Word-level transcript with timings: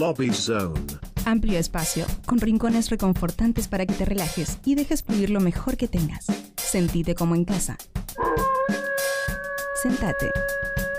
Lobby 0.00 0.32
Zone. 0.32 0.80
Amplio 1.26 1.58
espacio, 1.58 2.06
con 2.24 2.40
rincones 2.40 2.88
reconfortantes 2.88 3.68
para 3.68 3.84
que 3.84 3.92
te 3.92 4.06
relajes 4.06 4.58
y 4.64 4.74
dejes 4.74 5.02
fluir 5.02 5.28
lo 5.28 5.40
mejor 5.40 5.76
que 5.76 5.88
tengas. 5.88 6.24
Sentite 6.56 7.14
como 7.14 7.34
en 7.34 7.44
casa. 7.44 7.76
Sentate 9.82 10.30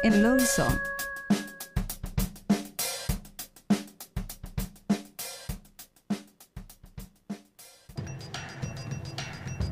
en 0.04 0.22
Lobby 0.22 0.46
Zone. 0.46 0.80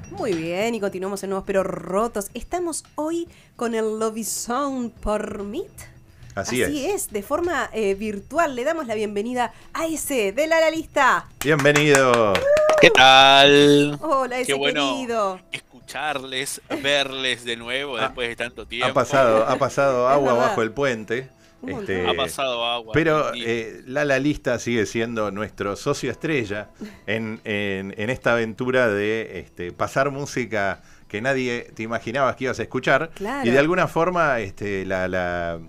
Muy 0.10 0.34
bien, 0.34 0.74
y 0.74 0.80
continuamos 0.80 1.22
en 1.22 1.30
Nuevos 1.30 1.46
Pero 1.46 1.62
Rotos. 1.62 2.32
Estamos 2.34 2.84
hoy 2.96 3.28
con 3.56 3.76
el 3.76 4.00
Lobby 4.00 4.24
Zone 4.24 4.90
por 4.90 5.44
Meet. 5.44 5.99
Así, 6.36 6.62
es. 6.64 7.12
de 7.12 7.22
forma 7.24 7.70
eh, 7.74 7.96
virtual. 7.96 8.56
Le 8.56 8.64
damos 8.64 8.88
la 8.88 8.96
bienvenida 8.96 9.52
a 9.74 9.88
ese 9.88 10.32
de 10.32 10.48
la, 10.48 10.60
la 10.60 10.72
lista. 10.72 11.26
Bienvenido. 11.44 12.34
¿Qué 12.80 12.90
tal? 12.92 13.98
Hola, 14.02 14.38
ese 14.40 14.48
Qué 14.48 14.54
bueno 14.54 14.94
querido. 14.96 15.40
escucharles, 15.52 16.62
verles 16.82 17.44
de 17.44 17.58
nuevo 17.58 17.98
después 17.98 18.30
de 18.30 18.36
tanto 18.38 18.66
tiempo. 18.66 18.88
Ha 18.88 18.94
pasado, 18.94 19.46
ha 19.48 19.56
pasado 19.60 20.08
agua 20.08 20.34
bajo 20.34 20.62
el 20.62 20.72
puente. 20.72 21.30
Este, 21.68 22.08
Ha 22.08 22.14
pasado 22.14 22.64
agua. 22.64 22.94
Pero 22.94 23.34
eh, 23.36 23.82
Lala 23.86 24.18
Lista 24.18 24.60
sigue 24.60 24.86
siendo 24.86 25.30
nuestro 25.32 25.76
socio 25.76 26.10
estrella 26.10 26.70
en, 27.06 27.42
en- 27.44 27.94
en 27.98 28.10
esta 28.10 28.32
aventura 28.32 28.88
de 28.88 29.40
este, 29.40 29.74
pasar 29.74 30.10
música 30.10 30.82
que 31.10 31.20
nadie 31.22 31.70
te 31.76 31.84
imaginabas 31.84 32.38
que 32.38 32.46
ibas 32.46 32.60
a 32.60 32.62
escuchar. 32.62 33.10
Claro. 33.16 33.46
Y 33.46 33.52
de 33.52 33.60
alguna 33.60 33.88
forma 33.90 34.40
este, 34.40 34.86
la- 34.86 35.10
la- 35.10 35.60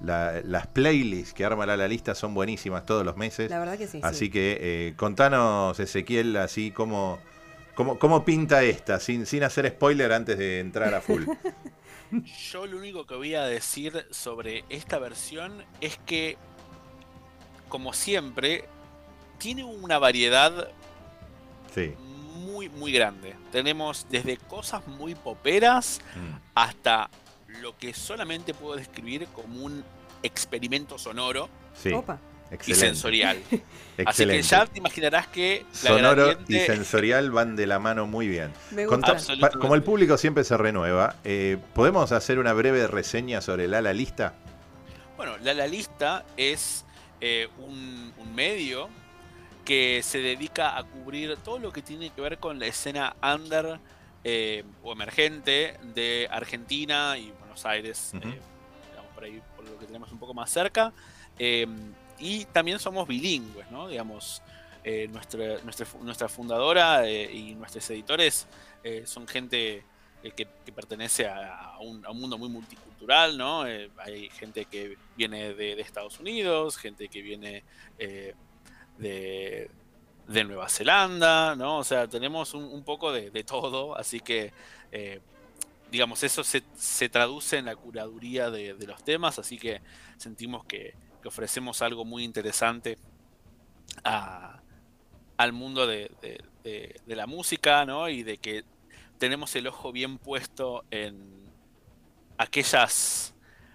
la- 0.00 0.40
las 0.44 0.66
playlists 0.66 1.32
que 1.34 1.44
arma 1.44 1.66
Lala 1.66 1.88
Lista 1.88 2.14
son 2.14 2.34
buenísimas 2.34 2.84
todos 2.86 3.04
los 3.04 3.16
meses. 3.16 3.50
La 3.50 3.58
verdad 3.58 3.78
que 3.78 3.86
sí. 3.86 4.00
Así 4.02 4.26
sí. 4.26 4.30
que 4.30 4.58
eh, 4.60 4.94
contanos, 4.96 5.78
Ezequiel, 5.80 6.36
así 6.36 6.70
cómo, 6.70 7.18
cómo, 7.74 7.98
cómo 7.98 8.24
pinta 8.24 8.62
esta, 8.62 9.00
sin, 9.00 9.26
sin 9.26 9.42
hacer 9.44 9.68
spoiler 9.68 10.12
antes 10.12 10.38
de 10.38 10.60
entrar 10.60 10.94
a 10.94 11.00
full. 11.00 11.24
Yo 12.52 12.66
lo 12.66 12.76
único 12.78 13.04
que 13.06 13.16
voy 13.16 13.34
a 13.34 13.44
decir 13.44 14.06
sobre 14.10 14.64
esta 14.68 14.98
versión 15.00 15.64
es 15.80 15.98
que, 16.06 16.36
como 17.68 17.92
siempre, 17.92 18.64
tiene 19.38 19.64
una 19.64 19.98
variedad 19.98 20.68
Sí. 21.74 21.94
muy, 22.36 22.68
muy 22.68 22.92
grande. 22.92 23.34
Tenemos 23.50 24.06
desde 24.08 24.36
cosas 24.36 24.86
muy 24.86 25.14
poperas 25.16 26.00
Mm. 26.14 26.36
hasta 26.54 27.10
lo 27.60 27.76
que 27.78 27.92
solamente 27.94 28.54
puedo 28.54 28.76
describir 28.76 29.26
como 29.28 29.64
un 29.64 29.84
experimento 30.22 30.98
sonoro 30.98 31.48
Sí. 31.74 31.92
Opa. 31.92 32.18
y 32.50 32.54
Excelente. 32.54 32.86
sensorial. 32.86 33.36
Así 33.38 33.58
que 33.96 34.02
Excelente. 34.02 34.42
ya 34.42 34.66
te 34.66 34.78
imaginarás 34.78 35.26
que 35.28 35.66
la 35.82 35.90
Sonoro 35.90 36.38
y 36.48 36.58
sensorial 36.60 37.30
van 37.30 37.56
de 37.56 37.66
la 37.66 37.78
mano 37.78 38.06
muy 38.06 38.28
bien. 38.28 38.52
Me 38.70 38.86
pa- 38.86 39.50
como 39.50 39.74
el 39.74 39.82
público 39.82 40.16
siempre 40.16 40.44
se 40.44 40.56
renueva, 40.56 41.16
eh, 41.24 41.58
¿podemos 41.74 42.12
hacer 42.12 42.38
una 42.38 42.52
breve 42.52 42.86
reseña 42.86 43.40
sobre 43.40 43.66
la 43.68 43.82
la 43.82 43.92
lista? 43.92 44.34
Bueno, 45.16 45.36
La 45.38 45.54
La 45.54 45.66
Lista 45.66 46.24
es 46.36 46.84
eh, 47.20 47.48
un, 47.58 48.12
un 48.18 48.34
medio 48.34 48.88
que 49.64 50.02
se 50.04 50.18
dedica 50.18 50.76
a 50.78 50.84
cubrir 50.84 51.36
todo 51.38 51.58
lo 51.58 51.72
que 51.72 51.82
tiene 51.82 52.10
que 52.10 52.20
ver 52.20 52.38
con 52.38 52.58
la 52.60 52.66
escena 52.66 53.16
under 53.22 53.80
eh, 54.24 54.62
o 54.84 54.92
emergente 54.92 55.78
de 55.94 56.28
Argentina 56.30 57.16
y 57.18 57.32
Buenos 57.56 57.64
Aires, 57.72 58.10
eh, 58.12 58.38
digamos 58.90 59.12
por 59.14 59.24
ahí, 59.24 59.42
por 59.56 59.64
lo 59.66 59.78
que 59.78 59.86
tenemos 59.86 60.12
un 60.12 60.18
poco 60.18 60.34
más 60.34 60.50
cerca. 60.50 60.92
Eh, 61.38 61.66
y 62.18 62.44
también 62.46 62.78
somos 62.78 63.08
bilingües, 63.08 63.70
¿no? 63.70 63.88
Digamos, 63.88 64.42
eh, 64.84 65.08
nuestra, 65.10 65.58
nuestra, 65.64 65.86
fu- 65.86 66.04
nuestra 66.04 66.28
fundadora 66.28 67.08
eh, 67.08 67.32
y 67.32 67.54
nuestros 67.54 67.88
editores 67.90 68.46
son 69.06 69.26
gente 69.26 69.82
que, 70.22 70.46
que 70.64 70.72
pertenece 70.72 71.26
a, 71.26 71.76
un, 71.80 72.04
a 72.06 72.10
un 72.10 72.20
mundo 72.20 72.36
muy 72.38 72.48
multicultural, 72.48 73.36
¿no? 73.36 73.62
Hay 73.62 74.28
gente 74.30 74.66
que 74.66 74.96
viene 75.16 75.54
de, 75.54 75.74
de 75.74 75.80
Estados 75.82 76.20
Unidos, 76.20 76.76
gente 76.76 77.08
que 77.08 77.20
viene 77.22 77.64
de, 77.98 79.68
de 80.28 80.44
Nueva 80.44 80.68
Zelanda, 80.68 81.56
¿no? 81.56 81.78
O 81.78 81.84
sea, 81.84 82.06
tenemos 82.06 82.54
un, 82.54 82.62
un 82.64 82.84
poco 82.84 83.10
de, 83.12 83.30
de 83.30 83.42
todo, 83.44 83.96
así 83.96 84.20
que, 84.20 84.52
eh, 84.92 85.20
digamos, 85.96 86.22
eso 86.22 86.44
se, 86.44 86.62
se 86.76 87.08
traduce 87.08 87.56
en 87.58 87.64
la 87.64 87.74
curaduría 87.76 88.50
de, 88.50 88.74
de 88.74 88.86
los 88.86 89.02
temas, 89.02 89.38
así 89.38 89.58
que 89.58 89.80
sentimos 90.18 90.64
que, 90.66 90.94
que 91.22 91.28
ofrecemos 91.28 91.80
algo 91.82 92.04
muy 92.04 92.22
interesante 92.22 92.98
a- 94.04 94.60
al 95.38 95.52
mundo 95.52 95.86
de, 95.86 96.10
de- 96.20 96.42
de- 96.62 97.00
de 97.06 97.16
la 97.16 97.26
música, 97.26 97.84
¿no? 97.84 98.08
Y 98.08 98.22
de 98.22 98.38
que 98.38 98.64
tenemos 99.18 99.54
el 99.56 99.66
ojo 99.66 99.92
bien 99.92 100.18
puesto 100.18 100.84
en 100.90 101.46
aquellas, 102.38 103.34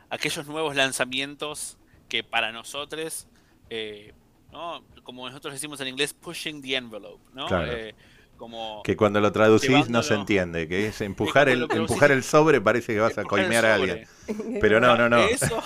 aquellos 0.09 0.47
nuevos 0.47 0.75
lanzamientos 0.75 1.77
que 2.09 2.23
para 2.23 2.51
nosotros, 2.51 3.27
eh, 3.69 4.13
¿no? 4.51 4.83
como 5.03 5.27
nosotros 5.27 5.53
decimos 5.53 5.79
en 5.81 5.87
inglés, 5.87 6.13
pushing 6.13 6.61
the 6.61 6.75
envelope, 6.75 7.23
¿no? 7.33 7.47
Claro. 7.47 7.71
Eh, 7.71 7.95
como 8.41 8.81
Que 8.83 8.97
cuando 8.97 9.21
lo 9.21 9.31
traducís 9.31 9.87
no 9.87 10.01
se 10.01 10.15
entiende, 10.15 10.67
que 10.67 10.87
es 10.87 10.99
empujar 11.01 11.47
el, 11.47 11.67
empujar 11.71 12.11
el 12.11 12.23
sobre 12.23 12.59
parece 12.59 12.95
que 12.95 12.99
vas 12.99 13.15
a 13.19 13.23
coimear 13.23 13.65
a 13.67 13.75
alguien. 13.75 14.07
Pero 14.59 14.79
no, 14.79 14.97
no, 14.97 15.07
no. 15.07 15.19
Eso, 15.19 15.61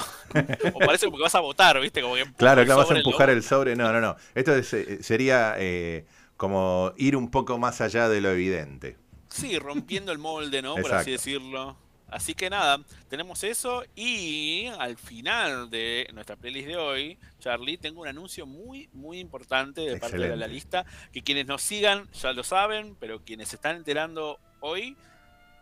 o 0.73 0.79
parece 0.79 1.05
como 1.05 1.15
que 1.15 1.23
vas 1.23 1.35
a 1.35 1.39
votar, 1.39 1.79
¿viste? 1.79 2.01
Como 2.01 2.15
que 2.15 2.25
Claro, 2.37 2.65
claro, 2.65 2.81
vas 2.81 2.91
a 2.91 2.97
empujar 2.97 3.29
el 3.29 3.43
sobre. 3.43 3.77
No, 3.77 3.93
no, 3.93 4.01
no. 4.01 4.17
Esto 4.35 4.53
es, 4.53 4.73
eh, 4.73 5.01
sería 5.01 5.55
eh, 5.57 6.05
como 6.35 6.91
ir 6.97 7.15
un 7.15 7.31
poco 7.31 7.57
más 7.57 7.79
allá 7.79 8.09
de 8.09 8.19
lo 8.19 8.29
evidente. 8.31 8.97
Sí, 9.29 9.57
rompiendo 9.57 10.11
el 10.11 10.17
molde, 10.17 10.61
¿no? 10.61 10.73
Por 10.73 10.81
Exacto. 10.81 11.01
así 11.01 11.11
decirlo. 11.11 11.77
Así 12.15 12.33
que 12.33 12.49
nada, 12.49 12.79
tenemos 13.09 13.43
eso 13.43 13.83
y 13.93 14.67
al 14.79 14.95
final 14.95 15.69
de 15.69 16.07
nuestra 16.13 16.37
playlist 16.37 16.67
de 16.69 16.77
hoy, 16.77 17.19
Charlie, 17.39 17.77
tengo 17.77 17.99
un 18.03 18.07
anuncio 18.07 18.45
muy, 18.45 18.87
muy 18.93 19.19
importante 19.19 19.81
de 19.81 19.97
parte 19.97 20.15
de 20.15 20.27
la 20.37 20.45
Excelente. 20.45 20.53
lista, 20.53 20.85
que 21.11 21.21
quienes 21.23 21.45
nos 21.45 21.61
sigan 21.61 22.09
ya 22.13 22.31
lo 22.31 22.45
saben, 22.45 22.95
pero 23.01 23.19
quienes 23.25 23.49
se 23.49 23.57
están 23.57 23.75
enterando 23.75 24.39
hoy, 24.61 24.95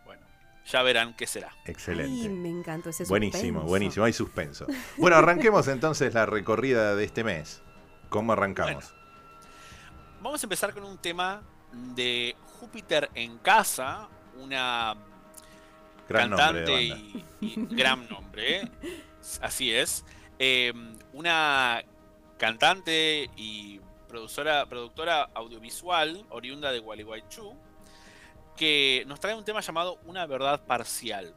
bueno, 0.04 0.22
ya 0.70 0.82
verán 0.84 1.14
qué 1.16 1.26
será. 1.26 1.48
Ay, 1.64 1.72
Excelente. 1.72 2.28
me 2.28 2.50
encantó 2.50 2.90
ese 2.90 3.02
Buenísimo, 3.06 3.40
suspenso. 3.62 3.66
buenísimo. 3.68 4.04
Hay 4.04 4.12
suspenso. 4.12 4.66
Bueno, 4.96 5.16
arranquemos 5.16 5.66
entonces 5.66 6.14
la 6.14 6.24
recorrida 6.24 6.94
de 6.94 7.04
este 7.04 7.24
mes. 7.24 7.62
¿Cómo 8.10 8.32
arrancamos? 8.32 8.94
Vamos 10.22 10.40
a 10.40 10.46
empezar 10.46 10.72
con 10.72 10.84
un 10.84 10.98
tema 10.98 11.42
de 11.72 12.36
Júpiter 12.60 13.10
en 13.16 13.38
casa, 13.38 14.08
una 14.38 14.94
Gran 16.08 16.30
cantante 16.30 16.82
y, 16.82 17.24
y 17.40 17.54
gran 17.56 18.08
nombre, 18.08 18.60
¿eh? 18.60 18.70
así 19.40 19.72
es. 19.72 20.04
Eh, 20.38 20.72
una 21.12 21.82
cantante 22.38 23.30
y 23.36 23.80
productora, 24.08 24.66
productora 24.66 25.22
audiovisual 25.34 26.26
oriunda 26.30 26.72
de 26.72 26.80
Gualeguaychú, 26.80 27.54
que 28.56 29.04
nos 29.06 29.20
trae 29.20 29.34
un 29.34 29.44
tema 29.44 29.60
llamado 29.60 29.98
Una 30.04 30.26
verdad 30.26 30.64
parcial. 30.66 31.34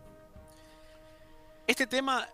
Este 1.65 1.87
tema 1.87 2.27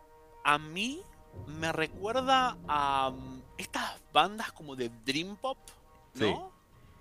a 0.43 0.57
mí 0.57 1.01
me 1.47 1.71
recuerda 1.71 2.57
a 2.67 3.09
um, 3.09 3.41
estas 3.57 3.99
bandas 4.11 4.51
como 4.51 4.75
de 4.75 4.89
Dream 5.05 5.35
Pop, 5.37 5.57
¿no? 6.15 6.51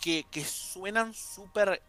Que, 0.00 0.24
que 0.30 0.44
suenan 0.44 1.14
súper 1.14 1.82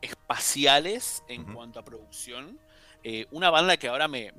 espaciales 0.00 1.22
en 1.28 1.44
cuanto 1.52 1.80
a 1.80 1.84
producción. 1.84 2.58
Eh, 3.04 3.26
una 3.32 3.50
banda 3.50 3.76
que 3.76 3.88
ahora 3.88 4.06
me, 4.06 4.32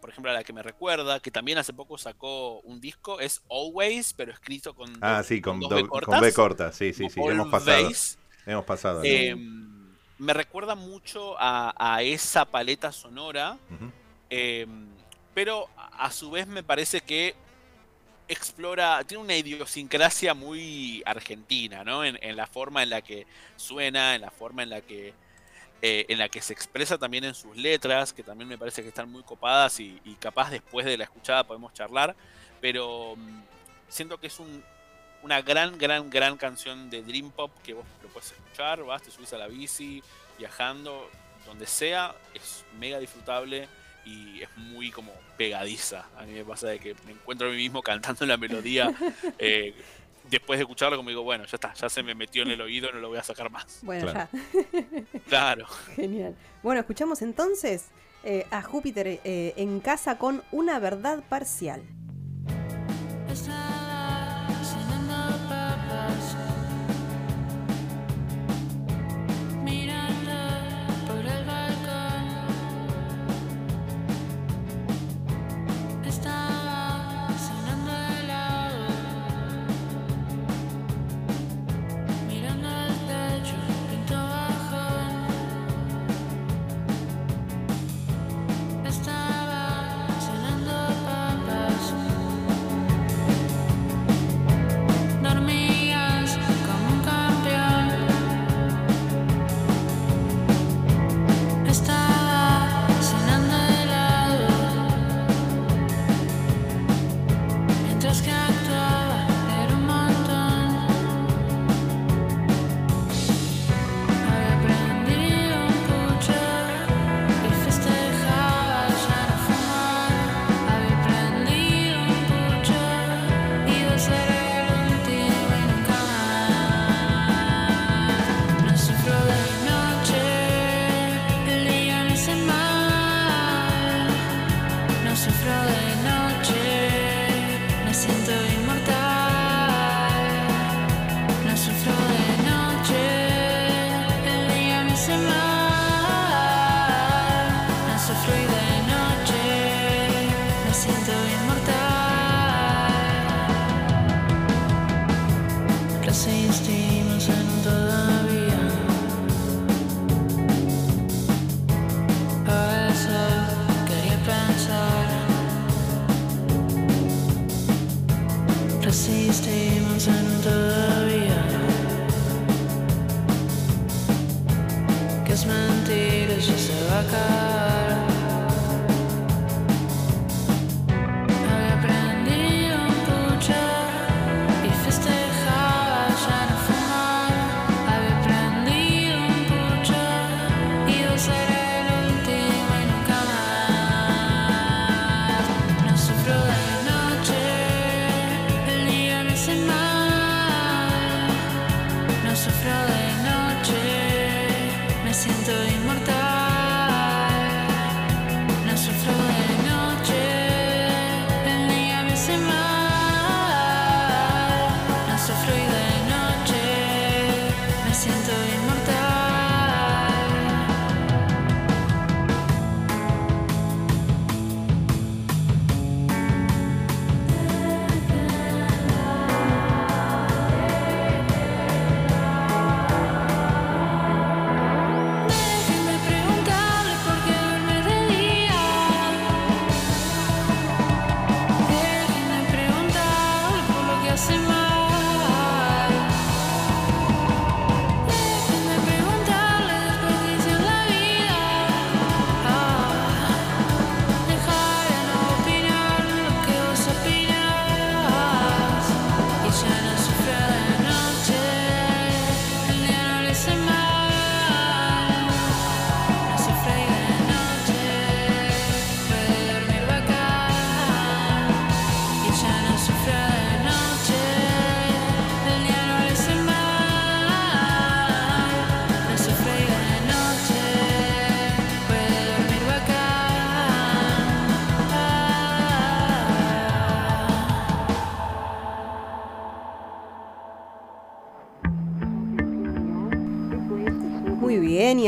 por 0.00 0.08
ejemplo, 0.10 0.30
a 0.30 0.34
la 0.34 0.44
que 0.44 0.52
me 0.54 0.62
recuerda, 0.62 1.20
que 1.20 1.30
también 1.30 1.58
hace 1.58 1.72
poco 1.74 1.98
sacó 1.98 2.60
un 2.60 2.80
disco, 2.80 3.20
es 3.20 3.42
Always, 3.50 4.14
pero 4.14 4.32
escrito 4.32 4.74
con, 4.74 4.90
Ah, 5.02 5.18
do- 5.18 5.24
sí, 5.24 5.40
con, 5.42 5.60
do- 5.60 5.68
B 5.68 5.80
con 5.82 5.88
cortas, 5.90 6.20
B 6.20 6.32
corta. 6.32 6.72
Sí, 6.72 6.92
sí, 6.94 7.08
sí. 7.10 7.20
Hemos 7.20 7.48
pasado. 7.48 7.90
Hemos 8.46 8.64
pasado. 8.64 9.02
Eh, 9.04 9.36
me 10.18 10.32
recuerda 10.32 10.74
mucho 10.74 11.36
a, 11.38 11.74
a 11.76 12.02
esa 12.02 12.44
paleta 12.46 12.92
sonora, 12.92 13.58
eh, 14.30 14.66
pero 15.34 15.68
a 15.76 16.06
a 16.06 16.10
su 16.10 16.30
vez 16.30 16.46
me 16.48 16.62
parece 16.62 17.00
que 17.02 17.34
explora, 18.28 19.04
tiene 19.04 19.22
una 19.22 19.36
idiosincrasia 19.36 20.34
muy 20.34 21.02
argentina, 21.04 21.84
¿no? 21.84 22.04
En, 22.04 22.18
en 22.22 22.36
la 22.36 22.46
forma 22.46 22.82
en 22.82 22.90
la 22.90 23.02
que 23.02 23.26
suena, 23.56 24.14
en 24.14 24.22
la 24.22 24.30
forma 24.30 24.62
en 24.62 24.70
la 24.70 24.80
que 24.80 25.12
eh, 25.82 26.06
en 26.08 26.18
la 26.18 26.28
que 26.28 26.40
se 26.40 26.52
expresa 26.52 26.96
también 26.96 27.24
en 27.24 27.34
sus 27.34 27.56
letras, 27.56 28.12
que 28.12 28.22
también 28.22 28.48
me 28.48 28.56
parece 28.56 28.82
que 28.82 28.88
están 28.88 29.10
muy 29.10 29.22
copadas 29.22 29.80
y, 29.80 30.00
y 30.04 30.14
capaz 30.14 30.50
después 30.50 30.86
de 30.86 30.96
la 30.96 31.04
escuchada 31.04 31.44
podemos 31.44 31.74
charlar, 31.74 32.14
pero 32.60 33.16
mm, 33.16 33.42
siento 33.88 34.18
que 34.18 34.28
es 34.28 34.38
un, 34.38 34.62
una 35.22 35.42
gran, 35.42 35.78
gran, 35.78 36.10
gran 36.10 36.36
canción 36.36 36.90
de 36.90 37.02
Dream 37.02 37.30
Pop 37.30 37.50
que 37.62 37.74
vos 37.74 37.84
lo 38.02 38.08
puedes 38.08 38.32
escuchar, 38.32 38.82
vas, 38.84 39.02
te 39.02 39.10
subís 39.10 39.32
a 39.32 39.38
la 39.38 39.48
bici, 39.48 40.02
viajando, 40.38 41.10
donde 41.46 41.66
sea, 41.66 42.14
es 42.34 42.64
mega 42.78 42.98
disfrutable 42.98 43.68
y 44.04 44.42
es 44.42 44.48
muy 44.56 44.90
como 44.90 45.12
pegadiza. 45.36 46.06
A 46.16 46.24
mí 46.24 46.32
me 46.32 46.44
pasa 46.44 46.68
de 46.68 46.78
que 46.78 46.94
me 47.04 47.12
encuentro 47.12 47.48
a 47.48 47.50
mí 47.50 47.56
mismo 47.56 47.82
cantando 47.82 48.26
la 48.26 48.36
melodía. 48.36 48.92
eh, 49.38 49.74
después 50.30 50.58
de 50.58 50.62
escucharlo, 50.64 50.96
como 50.96 51.08
digo, 51.10 51.22
bueno, 51.22 51.44
ya 51.44 51.56
está, 51.56 51.72
ya 51.74 51.88
se 51.88 52.02
me 52.02 52.14
metió 52.14 52.42
en 52.42 52.50
el 52.50 52.60
oído, 52.60 52.90
no 52.92 52.98
lo 53.00 53.08
voy 53.08 53.18
a 53.18 53.22
sacar 53.22 53.50
más. 53.50 53.80
Bueno, 53.82 54.10
Claro. 54.12 54.28
ya. 54.32 55.20
Claro. 55.28 55.66
Genial. 55.96 56.34
Bueno, 56.62 56.80
escuchamos 56.80 57.22
entonces 57.22 57.86
eh, 58.24 58.46
a 58.50 58.62
Júpiter 58.62 59.06
eh, 59.08 59.54
en 59.56 59.80
casa 59.80 60.18
con 60.18 60.42
una 60.52 60.78
verdad 60.78 61.22
parcial. 61.28 61.82
Estaba 63.30 63.71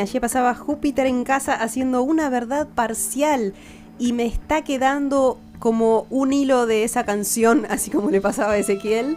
allí 0.04 0.20
pasaba 0.20 0.54
Júpiter 0.54 1.06
en 1.06 1.24
casa 1.24 1.54
haciendo 1.54 2.02
una 2.02 2.28
verdad 2.28 2.68
parcial. 2.74 3.54
Y 3.98 4.12
me 4.12 4.26
está 4.26 4.62
quedando 4.62 5.38
como 5.58 6.06
un 6.10 6.32
hilo 6.32 6.66
de 6.66 6.84
esa 6.84 7.04
canción, 7.04 7.66
así 7.70 7.90
como 7.90 8.10
le 8.10 8.20
pasaba 8.20 8.52
a 8.52 8.58
Ezequiel. 8.58 9.16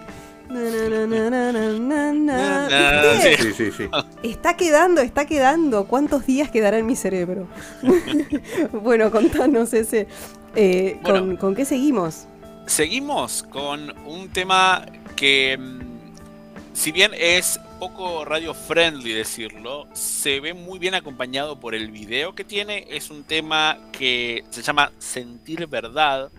Está 4.23 4.55
quedando, 4.55 5.01
está 5.01 5.25
quedando. 5.25 5.87
¿Cuántos 5.87 6.25
días 6.25 6.49
quedará 6.49 6.77
en 6.77 6.85
mi 6.85 6.95
cerebro? 6.95 7.47
bueno, 8.71 9.11
contanos 9.11 9.73
ese. 9.73 10.07
eh, 10.55 10.99
¿con, 11.03 11.19
Bueno. 11.19 11.39
¿Con 11.39 11.53
qué 11.53 11.65
seguimos? 11.65 12.27
Seguimos 12.65 13.43
con 13.43 13.93
un 14.05 14.29
tema 14.29 14.85
que, 15.17 15.57
mm, 15.57 15.81
si 16.73 16.93
bien 16.93 17.11
es 17.17 17.59
poco 17.79 18.25
radio 18.25 18.53
friendly 18.53 19.13
decirlo, 19.13 19.87
se 19.93 20.39
ve 20.39 20.53
muy 20.53 20.79
bien 20.79 20.95
acompañado 20.95 21.59
por 21.59 21.75
el 21.75 21.91
video 21.91 22.33
que 22.33 22.43
tiene. 22.43 22.87
Es 22.89 23.09
un 23.09 23.23
tema 23.23 23.77
que 23.91 24.43
se 24.49 24.61
llama 24.61 24.91
Sentir 24.97 25.67
Verdad. 25.67 26.31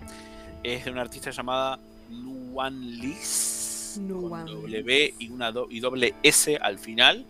Es 0.63 0.85
de 0.85 0.91
una 0.91 1.03
artista 1.03 1.31
llamada 1.31 1.79
Luan 2.11 2.99
Lis. 2.99 4.01
Luan 4.07 4.47
Con 4.47 4.63
W 4.63 5.15
y, 5.19 5.29
una 5.31 5.53
do- 5.53 5.69
y 5.71 5.81
doble 5.81 6.15
S 6.23 6.57
al 6.61 6.79
final. 6.79 7.25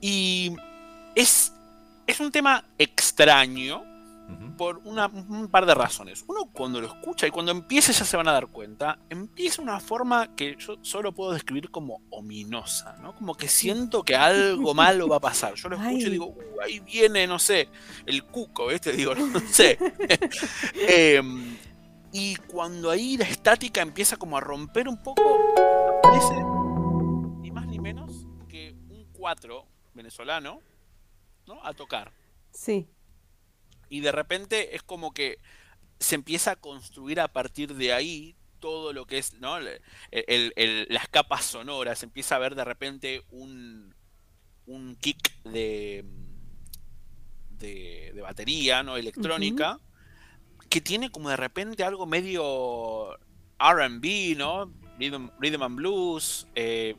Y 0.00 0.54
es, 1.14 1.52
es 2.06 2.20
un 2.20 2.30
tema 2.32 2.64
extraño 2.78 3.82
Por 4.58 4.78
una- 4.84 5.06
un 5.06 5.48
par 5.48 5.64
de 5.66 5.74
razones. 5.74 6.24
Uno, 6.26 6.50
cuando 6.52 6.80
lo 6.80 6.86
escucha 6.88 7.26
y 7.26 7.30
cuando 7.30 7.52
empiece 7.52 7.92
ya 7.92 8.04
se 8.04 8.16
van 8.16 8.28
a 8.28 8.32
dar 8.32 8.48
cuenta, 8.48 8.98
empieza 9.08 9.62
una 9.62 9.78
forma 9.80 10.34
que 10.34 10.56
yo 10.58 10.76
solo 10.82 11.12
puedo 11.12 11.32
describir 11.32 11.70
como 11.70 12.02
ominosa, 12.10 12.96
¿no? 13.00 13.14
Como 13.14 13.34
que 13.36 13.48
siento 13.48 14.02
que 14.02 14.16
algo 14.16 14.74
malo 14.74 15.08
va 15.08 15.16
a 15.16 15.20
pasar. 15.20 15.54
Yo 15.54 15.68
lo 15.68 15.76
escucho 15.80 15.88
Ay. 15.88 16.02
y 16.06 16.10
digo, 16.10 16.26
"Uh, 16.26 16.60
ahí 16.62 16.80
viene, 16.80 17.26
no 17.26 17.38
sé, 17.38 17.68
el 18.04 18.24
cuco, 18.24 18.66
¿viste? 18.66 18.92
Digo, 18.92 19.14
no 19.14 19.40
sé. 19.40 19.78
Em, 20.74 21.56
y 22.12 22.36
cuando 22.36 22.90
ahí 22.90 23.16
la 23.16 23.24
estática 23.24 23.80
empieza 23.80 24.16
como 24.16 24.36
a 24.36 24.40
romper 24.40 24.88
un 24.88 25.02
poco, 25.02 25.22
aparece 25.98 26.34
ni 27.40 27.50
más 27.50 27.66
ni 27.66 27.78
menos 27.78 28.26
que 28.48 28.74
un 28.90 29.06
4 29.12 29.64
venezolano, 29.94 30.60
¿no? 31.46 31.64
A 31.64 31.72
tocar 31.74 32.12
Sí. 32.50 32.88
Y 33.88 34.00
de 34.00 34.12
repente 34.12 34.74
es 34.76 34.82
como 34.82 35.12
que 35.12 35.38
se 35.98 36.14
empieza 36.14 36.52
a 36.52 36.56
construir 36.56 37.20
a 37.20 37.28
partir 37.28 37.74
de 37.74 37.92
ahí 37.92 38.36
todo 38.60 38.92
lo 38.92 39.06
que 39.06 39.18
es 39.18 39.34
¿no? 39.34 39.56
El- 39.58 39.80
el- 40.10 40.52
el- 40.56 40.86
las 40.90 41.08
capas 41.08 41.44
sonoras, 41.44 42.02
empieza 42.02 42.36
a 42.36 42.40
ver 42.40 42.54
de 42.54 42.64
repente 42.64 43.22
un, 43.30 43.94
un 44.66 44.96
kick 44.96 45.42
de, 45.44 46.04
de, 47.50 48.12
de 48.14 48.20
batería 48.20 48.82
no 48.82 48.96
electrónica 48.96 49.80
que 50.68 50.80
tiene 50.80 51.10
como 51.10 51.30
de 51.30 51.36
repente 51.36 51.82
algo 51.84 52.04
medio 52.06 53.16
RB, 53.58 54.36
¿no? 54.36 54.72
Rhythm, 54.98 55.30
rhythm 55.40 55.62
and 55.62 55.76
blues. 55.76 56.46
eh, 56.54 56.96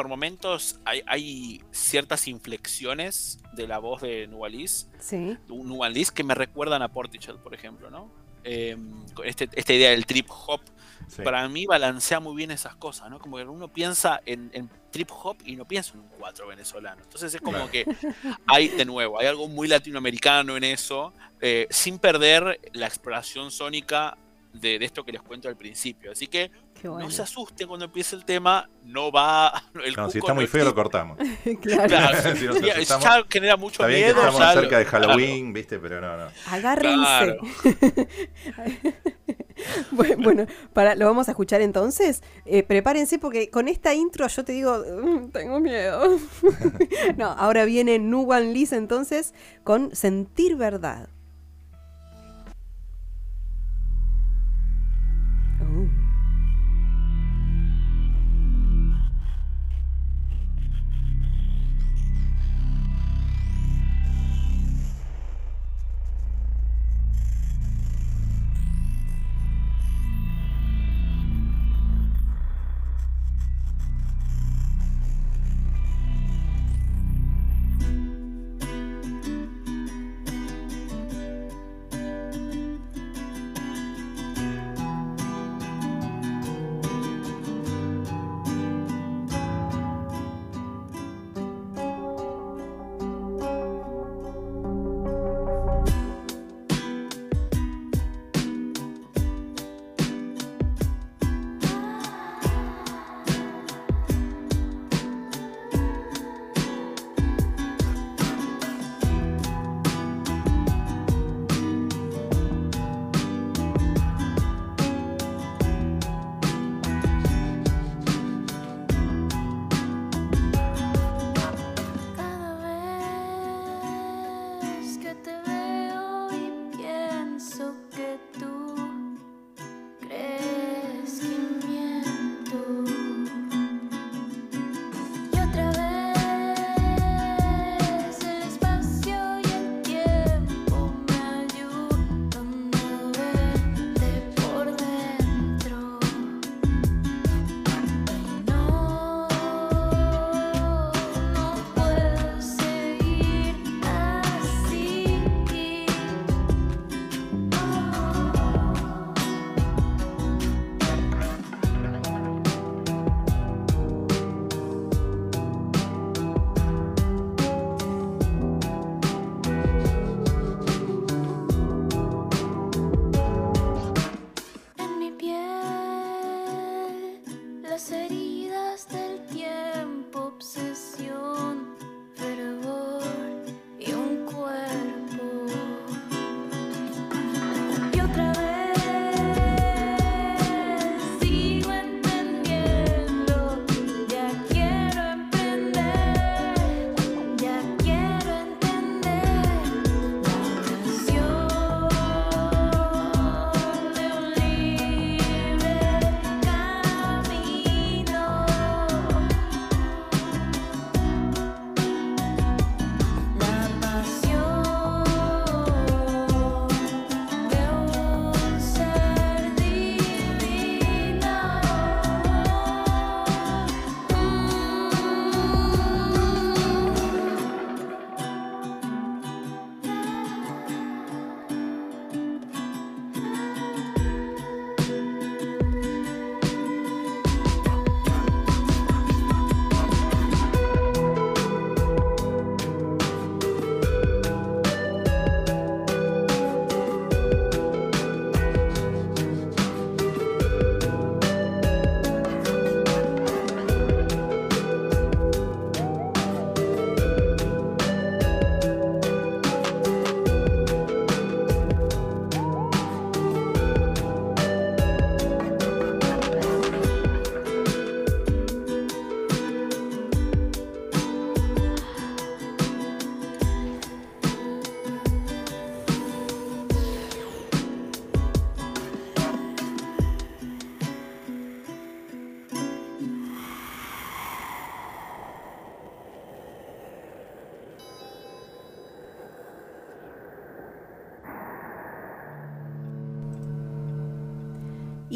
por 0.00 0.08
momentos 0.08 0.80
hay, 0.86 1.02
hay 1.06 1.62
ciertas 1.72 2.26
inflexiones 2.26 3.38
de 3.52 3.68
la 3.68 3.78
voz 3.78 4.00
de 4.00 4.26
Nualis 4.28 4.88
Sí. 4.98 5.36
Nualis 5.48 6.10
que 6.10 6.24
me 6.24 6.34
recuerdan 6.34 6.80
a 6.80 6.88
Portichet, 6.88 7.36
por 7.36 7.52
ejemplo, 7.54 7.90
¿no? 7.90 8.10
Eh, 8.44 8.78
con 9.12 9.26
este- 9.28 9.50
esta 9.52 9.74
idea 9.74 9.90
del 9.90 10.06
trip 10.06 10.26
hop, 10.30 10.62
Sí. 11.08 11.20
para 11.22 11.46
mí 11.50 11.66
balancea 11.66 12.18
muy 12.18 12.34
bien 12.34 12.50
esas 12.50 12.76
cosas, 12.76 13.10
¿no? 13.10 13.18
Como 13.18 13.36
que 13.36 13.42
uno 13.44 13.68
piensa 13.68 14.22
en, 14.24 14.50
en 14.54 14.70
trip 14.90 15.10
hop 15.12 15.36
y 15.44 15.54
no 15.56 15.66
piensa 15.66 15.92
en 15.92 16.00
un 16.00 16.08
cuatro 16.18 16.46
venezolano. 16.46 17.02
Entonces 17.02 17.34
es 17.34 17.40
como 17.42 17.58
Claro. 17.58 17.70
que 17.70 17.84
hay, 18.46 18.68
de 18.68 18.86
nuevo, 18.86 19.20
hay 19.20 19.26
algo 19.26 19.48
muy 19.48 19.68
latinoamericano 19.68 20.56
en 20.56 20.64
eso, 20.64 21.12
eh, 21.42 21.66
sin 21.68 21.98
perder 21.98 22.58
la 22.72 22.86
exploración 22.86 23.50
sónica 23.50 24.16
de, 24.52 24.78
de 24.78 24.84
esto 24.84 25.04
que 25.04 25.12
les 25.12 25.22
cuento 25.22 25.48
al 25.48 25.56
principio. 25.56 26.12
Así 26.12 26.26
que 26.26 26.50
bueno. 26.82 27.00
no 27.00 27.10
se 27.10 27.22
asusten 27.22 27.68
cuando 27.68 27.84
empiece 27.86 28.16
el 28.16 28.24
tema, 28.24 28.68
no 28.84 29.12
va... 29.12 29.62
El 29.84 29.94
No, 29.94 30.10
si 30.10 30.18
está 30.18 30.34
muy 30.34 30.46
feo 30.46 30.64
lo 30.64 30.74
cortamos. 30.74 31.18
claro. 31.62 31.88
Claro, 31.88 32.36
Si 32.36 32.46
nos 32.46 32.60
ya, 32.60 33.22
genera 33.30 33.56
mucho 33.56 33.82
Está 33.82 33.86
bien 33.86 34.00
que 34.00 34.06
miedo. 34.06 34.18
estamos 34.20 34.40
ya 34.40 34.52
cerca 34.52 34.70
lo- 34.72 34.78
de 34.78 34.86
claro. 34.86 35.06
Halloween, 35.08 35.52
¿viste? 35.52 35.78
Pero 35.78 36.00
no, 36.00 36.16
no. 36.16 36.28
Agárrense. 36.48 36.96
Claro. 36.98 37.38
Bueno, 40.18 40.46
para, 40.72 40.94
lo 40.94 41.04
vamos 41.06 41.28
a 41.28 41.32
escuchar 41.32 41.60
entonces. 41.60 42.22
Eh, 42.46 42.62
prepárense 42.62 43.18
porque 43.18 43.50
con 43.50 43.68
esta 43.68 43.92
intro 43.94 44.26
yo 44.26 44.42
te 44.44 44.52
digo, 44.52 44.82
"Mm, 45.02 45.30
tengo 45.30 45.60
miedo. 45.60 46.18
no, 47.18 47.26
ahora 47.26 47.64
viene 47.66 47.98
Nuwan 47.98 48.54
Liz 48.54 48.72
entonces 48.72 49.34
con 49.62 49.94
Sentir 49.94 50.56
Verdad. 50.56 51.10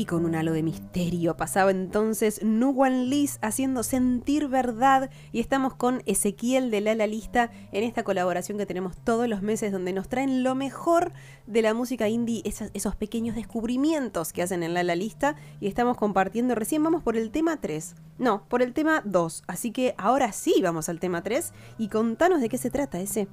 Con 0.07 0.25
un 0.27 0.35
halo 0.35 0.53
de 0.53 0.63
misterio. 0.63 1.37
Pasaba 1.37 1.71
entonces 1.71 2.43
Nuwan 2.43 3.09
Liz 3.09 3.39
haciendo 3.41 3.83
sentir 3.83 4.49
verdad 4.49 5.09
y 5.33 5.41
estamos 5.41 5.75
con 5.75 6.03
Ezequiel 6.05 6.71
de 6.71 6.81
La 6.83 6.95
La 6.95 7.07
Lista 7.07 7.51
en 7.73 7.85
esta 7.85 8.03
colaboración 8.05 8.59
que 8.59 8.67
tenemos 8.67 8.97
todos 8.99 9.29
los 9.29 9.41
meses 9.41 9.73
donde 9.73 9.93
nos 9.93 10.09
traen 10.09 10.43
lo 10.43 10.55
mejor 10.55 11.13
de 11.47 11.63
la 11.63 11.73
música 11.75 12.09
indie, 12.09 12.43
esas- 12.45 12.71
esos 12.75 12.97
pequeños 12.97 13.35
descubrimientos 13.35 14.33
que 14.33 14.43
hacen 14.43 14.63
en 14.63 14.75
La 14.75 14.83
La 14.83 14.95
Lista 14.95 15.37
y 15.61 15.67
estamos 15.69 15.97
compartiendo, 15.97 16.55
recién 16.55 16.83
vamos 16.83 17.03
por 17.03 17.17
el 17.17 17.31
tema 17.31 17.61
3, 17.61 17.95
no, 18.19 18.45
por 18.49 18.61
el 18.63 18.73
tema 18.75 19.01
2, 19.05 19.43
así 19.47 19.71
que 19.71 19.95
ahora 19.97 20.33
sí 20.33 20.55
vamos 20.63 20.89
al 20.89 21.01
tema 21.01 21.23
3 21.23 21.53
y 21.79 21.89
contanos 21.89 22.41
de 22.41 22.49
qué 22.49 22.59
se 22.59 22.71
trata 22.71 23.01
ese. 23.01 23.27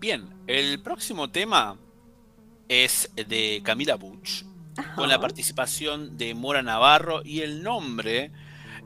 Bien, 0.00 0.24
el 0.46 0.82
próximo 0.82 1.30
tema 1.30 1.76
es 2.68 3.10
de 3.28 3.60
Camila 3.62 3.96
Butch, 3.96 4.44
con 4.96 5.08
la 5.08 5.20
participación 5.20 6.16
de 6.16 6.34
Mora 6.34 6.62
Navarro 6.62 7.22
y 7.24 7.40
el 7.40 7.62
nombre, 7.62 8.30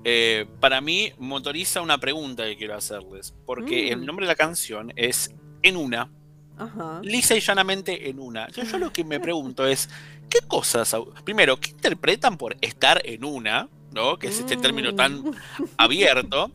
eh, 0.05 0.46
para 0.61 0.81
mí, 0.81 1.12
motoriza 1.18 1.81
una 1.81 1.99
pregunta 1.99 2.44
que 2.44 2.57
quiero 2.57 2.77
hacerles, 2.77 3.35
porque 3.44 3.87
Mm. 3.87 3.92
el 4.01 4.07
nombre 4.07 4.27
de 4.27 4.33
la 4.33 4.37
canción 4.37 4.92
es 4.96 5.33
En 5.62 5.77
Una, 5.77 6.11
Ajá. 6.59 7.01
lisa 7.03 7.35
y 7.37 7.40
llanamente 7.40 8.09
en 8.09 8.18
una. 8.20 8.49
Yo, 8.51 8.62
yo 8.64 8.79
lo 8.79 8.92
que 8.92 9.05
me 9.05 9.18
pregunto 9.20 9.66
es, 9.66 9.88
¿qué 10.31 10.38
cosas, 10.46 10.94
primero, 11.25 11.59
qué 11.59 11.70
interpretan 11.70 12.37
por 12.38 12.57
estar 12.61 13.01
en 13.05 13.25
una, 13.25 13.68
¿no? 13.92 14.18
Que 14.18 14.29
es 14.29 14.38
este 14.38 14.57
término 14.57 14.94
tan 14.94 15.20
Mm. 15.22 15.31
abierto, 15.77 16.51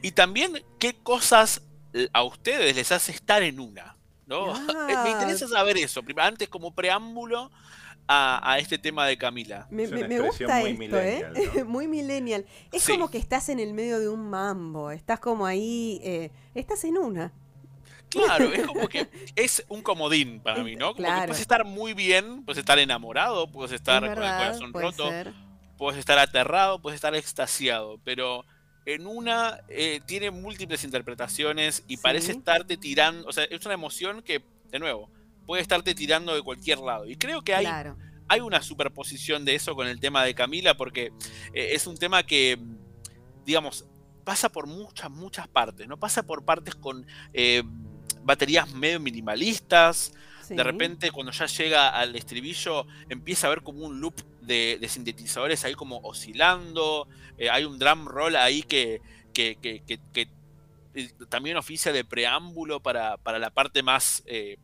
y 0.00 0.12
también 0.12 0.62
qué 0.78 0.94
cosas 0.94 1.62
eh, 1.94 2.08
a 2.12 2.22
ustedes 2.22 2.74
les 2.76 2.90
hace 2.92 3.12
estar 3.12 3.42
en 3.42 3.58
una, 3.60 3.96
¿no? 4.26 4.46
Me 5.04 5.10
interesa 5.10 5.46
saber 5.48 5.76
eso, 5.78 6.02
antes 6.18 6.48
como 6.48 6.74
preámbulo 6.74 7.50
a, 8.08 8.52
a 8.52 8.58
este 8.58 8.78
tema 8.78 9.06
de 9.06 9.16
Camila. 9.16 9.66
Me, 9.70 9.86
gusta 9.86 10.60
muy 10.60 10.70
esto, 10.70 10.78
millennial, 10.78 11.36
¿eh? 11.36 11.50
¿no? 11.58 11.64
muy 11.66 11.88
millennial. 11.88 12.44
Es 12.72 12.82
Sí. 12.82 12.92
como 12.92 13.10
que 13.10 13.18
estás 13.18 13.48
en 13.48 13.60
el 13.60 13.72
medio 13.74 13.98
de 14.00 14.08
un 14.08 14.28
mambo, 14.28 14.90
estás 14.90 15.20
como 15.20 15.46
ahí, 15.46 16.00
eh, 16.02 16.30
estás 16.54 16.84
en 16.84 16.98
una. 16.98 17.32
Claro, 18.08 18.52
es 18.52 18.66
como 18.66 18.88
que 18.88 19.08
es 19.36 19.64
un 19.68 19.80
comodín 19.82 20.40
para 20.40 20.62
mí, 20.62 20.76
¿no? 20.76 20.88
Como 20.92 20.96
Claro. 21.06 21.22
que 21.22 21.26
puedes 21.28 21.40
estar 21.40 21.64
muy 21.64 21.94
bien, 21.94 22.44
puedes 22.44 22.58
estar 22.58 22.78
enamorado, 22.78 23.50
puedes 23.50 23.72
estar 23.72 24.04
Es 24.04 24.10
con 24.14 24.22
el 24.22 24.30
corazón 24.30 24.72
puede 24.72 24.86
roto, 24.86 25.08
ser. 25.08 25.32
puedes 25.78 25.98
estar 25.98 26.18
aterrado, 26.18 26.80
puedes 26.82 26.96
estar 26.96 27.14
extasiado, 27.14 27.98
pero 28.04 28.44
en 28.84 29.06
una 29.06 29.60
eh, 29.68 30.00
tiene 30.04 30.30
múltiples 30.30 30.84
interpretaciones 30.84 31.84
y 31.88 31.96
Sí. 31.96 32.02
parece 32.02 32.32
estarte 32.32 32.76
tirando, 32.76 33.26
o 33.28 33.32
sea, 33.32 33.44
es 33.44 33.64
una 33.64 33.74
emoción 33.74 34.20
que, 34.22 34.42
de 34.70 34.78
nuevo, 34.78 35.08
puede 35.46 35.62
estarte 35.62 35.94
tirando 35.94 36.34
de 36.34 36.42
cualquier 36.42 36.78
lado. 36.78 37.06
Y 37.06 37.16
creo 37.16 37.42
que 37.42 37.54
hay, 37.54 37.64
Claro. 37.64 37.96
hay 38.28 38.40
una 38.40 38.62
superposición 38.62 39.44
de 39.44 39.54
eso 39.54 39.74
con 39.74 39.86
el 39.86 40.00
tema 40.00 40.24
de 40.24 40.34
Camila, 40.34 40.76
porque 40.76 41.12
eh, 41.52 41.70
es 41.72 41.86
un 41.86 41.96
tema 41.96 42.22
que, 42.22 42.58
digamos, 43.44 43.84
pasa 44.24 44.48
por 44.50 44.66
muchas, 44.66 45.10
muchas 45.10 45.48
partes, 45.48 45.88
¿no? 45.88 45.96
Pasa 45.98 46.22
por 46.22 46.44
partes 46.44 46.74
con 46.76 47.06
eh, 47.32 47.62
baterías 48.22 48.72
medio 48.72 49.00
minimalistas, 49.00 50.12
sí. 50.46 50.54
de 50.54 50.62
repente, 50.62 51.10
cuando 51.10 51.32
ya 51.32 51.46
llega 51.46 51.88
al 51.88 52.14
estribillo, 52.14 52.86
empieza 53.08 53.48
a 53.48 53.50
ver 53.50 53.62
como 53.62 53.84
un 53.84 54.00
loop 54.00 54.14
de, 54.42 54.78
de 54.80 54.88
sintetizadores 54.88 55.64
ahí 55.64 55.74
como 55.74 55.98
oscilando. 56.02 57.08
eh, 57.38 57.50
hay 57.50 57.64
un 57.64 57.78
drum 57.78 58.06
roll 58.06 58.36
ahí 58.36 58.62
que, 58.62 59.00
que- 59.34 59.56
que- 59.60 59.82
que- 60.12 60.28
también 61.30 61.56
oficia 61.56 61.90
de 61.92 62.04
preámbulo 62.04 62.80
para, 62.80 63.16
para 63.16 63.38
la 63.38 63.50
parte 63.50 63.82
más, 63.82 64.22
eh, 64.26 64.58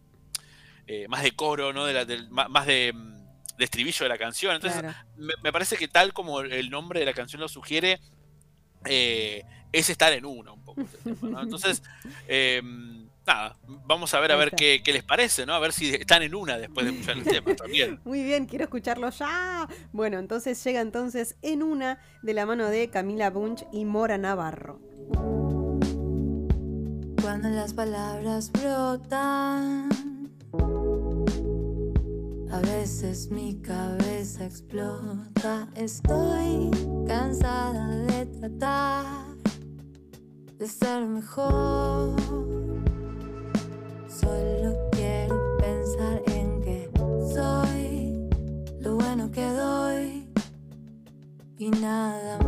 eh, 0.88 1.06
más 1.08 1.22
de 1.22 1.30
coro, 1.32 1.72
¿no? 1.72 1.84
De 1.84 1.92
la- 1.92 2.48
más 2.48 2.66
de, 2.66 2.92
mm, 2.92 3.56
de 3.58 3.64
estribillo 3.64 4.04
de 4.04 4.08
la 4.08 4.18
canción. 4.18 4.54
Entonces, 4.56 4.80
Claro. 4.80 4.96
me, 5.16 5.34
me 5.42 5.52
parece 5.52 5.76
que 5.76 5.86
tal 5.88 6.12
como 6.12 6.40
el 6.40 6.70
nombre 6.70 6.98
de 7.00 7.06
la 7.06 7.12
canción 7.12 7.40
lo 7.40 7.48
sugiere, 7.48 8.00
eh, 8.86 9.44
es 9.72 9.90
estar 9.90 10.12
en 10.12 10.24
uno 10.24 10.54
un 10.54 10.64
poco. 10.64 10.80
este 10.80 10.96
tema, 11.14 11.28
¿no? 11.30 11.42
Entonces, 11.42 11.82
eh, 12.28 12.62
nada, 13.26 13.56
vamos 13.84 14.14
a 14.14 14.20
ver 14.20 14.32
a 14.32 14.36
ver 14.36 14.52
qué 14.52 14.80
les 14.86 15.02
parece, 15.02 15.44
¿no? 15.44 15.52
A 15.54 15.58
ver 15.58 15.72
si 15.74 15.90
están 15.94 16.22
en 16.22 16.34
una 16.34 16.56
después 16.56 16.86
de 16.86 16.92
escuchar 16.92 17.18
el 17.18 17.24
tema 17.44 17.54
también. 17.56 18.00
Muy 18.04 18.22
bien, 18.22 18.46
quiero 18.46 18.64
escucharlo 18.64 19.10
ya. 19.10 19.68
Bueno, 19.92 20.18
entonces 20.18 20.62
llega 20.64 20.80
entonces 20.80 21.36
en 21.42 21.62
una 21.62 22.00
de 22.22 22.32
la 22.32 22.46
mano 22.46 22.66
de 22.70 22.88
Camila 22.88 23.28
Bunch 23.30 23.64
y 23.72 23.84
Mora 23.84 24.16
Navarro. 24.16 24.80
Cuando 27.20 27.50
las 27.50 27.74
palabras 27.74 28.50
brotan, 28.52 29.88
a 32.50 32.60
veces 32.60 33.30
mi 33.30 33.60
cabeza 33.60 34.44
explota. 34.44 35.68
Estoy 35.74 36.70
cansada 37.06 37.88
de 37.88 38.26
tratar 38.26 39.04
de 40.58 40.66
ser 40.66 41.06
mejor. 41.06 42.16
Solo 44.08 44.76
quiero 44.92 45.56
pensar 45.58 46.22
en 46.26 46.60
que 46.62 46.90
soy 47.34 48.28
lo 48.80 48.96
bueno 48.96 49.30
que 49.30 49.44
doy 49.52 50.32
y 51.58 51.70
nada 51.70 52.38
más. 52.38 52.47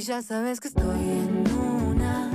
Si 0.00 0.06
ya 0.06 0.22
sabes 0.22 0.60
que 0.60 0.68
estoy 0.68 0.98
en 0.98 1.44
una, 1.52 2.30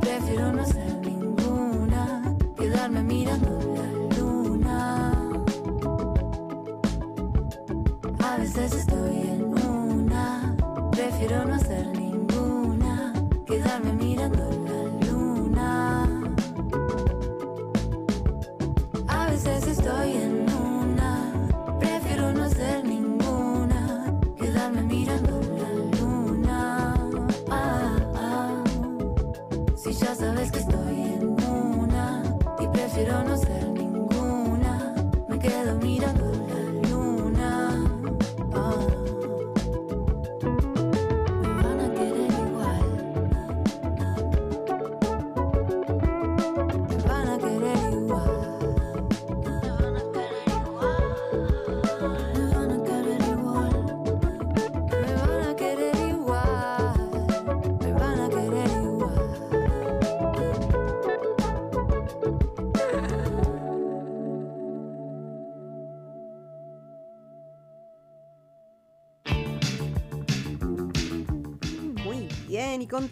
prefiero 0.00 0.54
no 0.54 0.64
ser 0.64 1.00
ninguna, 1.04 2.34
quedarme 2.56 3.02
mirando 3.02 3.59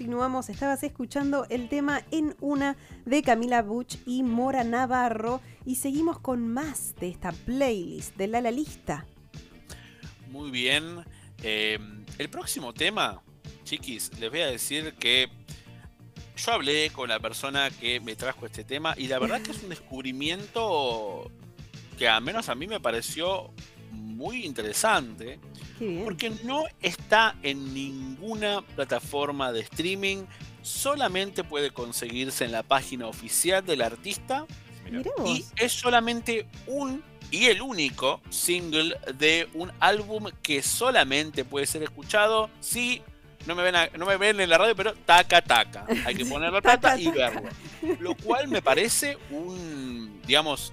continuamos. 0.08 0.48
Estabas 0.48 0.82
escuchando 0.84 1.44
el 1.50 1.68
tema 1.68 2.02
En 2.10 2.34
Una 2.40 2.78
de 3.04 3.22
Camila 3.22 3.60
Butch 3.60 3.98
y 4.06 4.22
Mora 4.22 4.64
Navarro. 4.64 5.42
Y 5.66 5.74
seguimos 5.74 6.18
con 6.18 6.48
más 6.48 6.94
de 6.96 7.10
esta 7.10 7.30
playlist 7.30 8.16
de 8.16 8.26
La 8.26 8.40
La 8.40 8.50
Lista. 8.50 9.04
Muy 10.30 10.50
bien. 10.50 11.04
Eh, 11.42 11.78
el 12.16 12.30
próximo 12.30 12.72
tema, 12.72 13.20
chiquis, 13.64 14.18
les 14.18 14.30
voy 14.30 14.40
a 14.40 14.46
decir 14.46 14.94
que 14.94 15.28
yo 16.38 16.52
hablé 16.52 16.88
con 16.88 17.10
la 17.10 17.20
persona 17.20 17.68
que 17.68 18.00
me 18.00 18.16
trajo 18.16 18.46
este 18.46 18.64
tema 18.64 18.94
y 18.96 19.08
la 19.08 19.18
verdad 19.18 19.42
que 19.42 19.50
es 19.50 19.62
un 19.62 19.68
descubrimiento 19.68 21.30
que 21.98 22.08
al 22.08 22.22
menos 22.22 22.48
a 22.48 22.54
mí 22.54 22.66
me 22.66 22.80
pareció 22.80 23.50
muy 23.92 24.44
interesante 24.44 25.38
porque 26.04 26.30
no 26.44 26.64
está 26.82 27.36
en 27.42 27.72
ninguna 27.72 28.62
plataforma 28.74 29.52
de 29.52 29.60
streaming, 29.60 30.24
solamente 30.62 31.44
puede 31.44 31.70
conseguirse 31.70 32.44
en 32.44 32.52
la 32.52 32.62
página 32.62 33.06
oficial 33.06 33.64
del 33.64 33.82
artista 33.82 34.44
y 35.26 35.44
es 35.56 35.72
solamente 35.72 36.46
un 36.66 37.02
y 37.30 37.44
el 37.46 37.60
único 37.60 38.22
single 38.30 38.96
de 39.18 39.48
un 39.54 39.70
álbum 39.80 40.30
que 40.42 40.62
solamente 40.62 41.44
puede 41.44 41.66
ser 41.66 41.82
escuchado 41.82 42.48
si 42.60 43.02
no 43.46 43.54
me 43.54 43.62
ven, 43.62 43.76
a- 43.76 43.88
no 43.98 44.04
me 44.06 44.16
ven 44.16 44.40
en 44.40 44.48
la 44.50 44.58
radio, 44.58 44.74
pero 44.74 44.94
taca 44.94 45.40
taca. 45.42 45.86
Hay 46.06 46.14
que 46.14 46.24
poner 46.26 46.52
la 46.52 46.60
plata 46.60 46.98
y 46.98 47.08
verlo. 47.08 47.42
Lo 48.00 48.14
cual 48.16 48.48
me 48.48 48.60
parece 48.62 49.16
un, 49.30 50.20
digamos, 50.26 50.72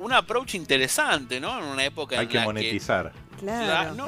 un, 0.00 0.12
approach 0.12 0.54
interesante, 0.54 1.40
¿no? 1.40 1.58
En 1.58 1.64
una 1.64 1.84
época 1.84 2.16
Hay 2.18 2.24
en 2.24 2.28
que 2.28 2.38
la 2.38 2.44
monetizar. 2.44 3.12
Claro. 3.38 3.94
no, 3.94 4.06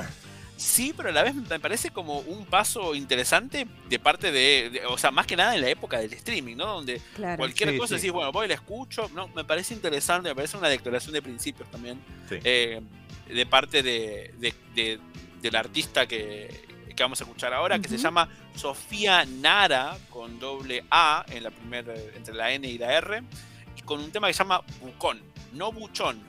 sí, 0.56 0.92
pero 0.96 1.08
a 1.08 1.12
la 1.12 1.22
vez 1.22 1.34
me 1.34 1.58
parece 1.60 1.90
como 1.90 2.18
un 2.20 2.44
paso 2.46 2.94
interesante 2.94 3.66
de 3.88 3.98
parte 3.98 4.30
de, 4.30 4.70
de- 4.70 4.86
o 4.86 4.96
sea, 4.98 5.10
más 5.10 5.26
que 5.26 5.36
nada 5.36 5.54
en 5.54 5.60
la 5.62 5.68
época 5.70 5.98
del 5.98 6.12
streaming, 6.12 6.56
¿no? 6.56 6.66
Donde 6.66 7.00
claro. 7.14 7.38
cualquier 7.38 7.70
Sí, 7.70 7.78
cosa 7.78 7.88
sí. 7.88 7.94
decís, 7.96 8.12
bueno, 8.12 8.30
voy 8.32 8.44
y 8.46 8.48
la 8.48 8.54
escucho. 8.54 9.10
No, 9.14 9.28
me 9.28 9.44
parece 9.44 9.74
interesante, 9.74 10.28
me 10.28 10.34
parece 10.34 10.56
una 10.56 10.68
declaración 10.68 11.12
de 11.12 11.22
principios 11.22 11.70
también 11.70 11.98
Sí. 12.28 12.36
eh, 12.44 12.80
de 13.28 13.46
parte 13.46 13.82
de, 13.82 14.34
de- 14.38 14.54
de- 14.74 15.00
del 15.40 15.56
artista 15.56 16.06
que, 16.06 16.48
que 16.94 17.02
vamos 17.02 17.20
a 17.20 17.24
escuchar 17.24 17.52
ahora, 17.54 17.78
que 17.78 17.88
se 17.88 17.96
llama 17.98 18.28
Sofía 18.54 19.24
Nara, 19.24 19.96
con 20.10 20.38
doble 20.38 20.84
A 20.90 21.24
en 21.30 21.42
la 21.44 21.50
primera, 21.50 21.94
entre 22.14 22.34
la 22.34 22.52
N 22.52 22.68
y 22.68 22.78
la 22.78 22.92
R, 22.98 23.22
y 23.76 23.80
con 23.82 23.98
un 24.00 24.12
tema 24.12 24.28
que 24.28 24.34
se 24.34 24.38
llama 24.40 24.60
Bucón, 24.80 25.20
no 25.52 25.72
Buchón, 25.72 26.20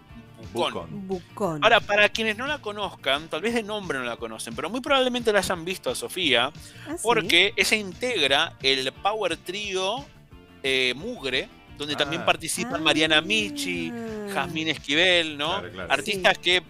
Bucón. 0.52 1.08
Bucón. 1.08 1.64
Ahora, 1.64 1.80
para 1.80 2.10
quienes 2.10 2.38
no 2.38 2.46
la 2.48 2.60
conozcan, 2.60 3.30
tal 3.30 3.42
vez 3.42 3.54
de 3.54 3.64
nombre 3.64 3.98
no 3.98 4.04
la 4.06 4.18
conocen, 4.18 4.54
pero 4.56 4.70
muy 4.70 4.82
probablemente 4.82 5.32
la 5.32 5.40
hayan 5.40 5.64
visto 5.64 5.90
a 5.90 5.96
Sofía, 5.96 6.48
Ah, 6.88 6.96
sí. 6.98 7.02
porque 7.02 7.54
ella 7.56 7.78
integra 7.78 8.58
el 8.62 8.92
Power 8.92 9.38
Trio 9.38 10.06
eh, 10.64 10.94
Mugre, 10.96 11.48
donde 11.78 11.96
también 11.96 12.22
Ah. 12.22 12.26
participan 12.26 12.84
Mariana 12.84 13.22
Michi, 13.22 13.92
Ah. 13.94 14.28
Jazmín 14.34 14.68
Esquivel, 14.70 15.38
¿no? 15.38 15.60
Claro, 15.60 15.72
claro. 15.72 15.92
Artistas 15.94 16.38
que 16.38 16.62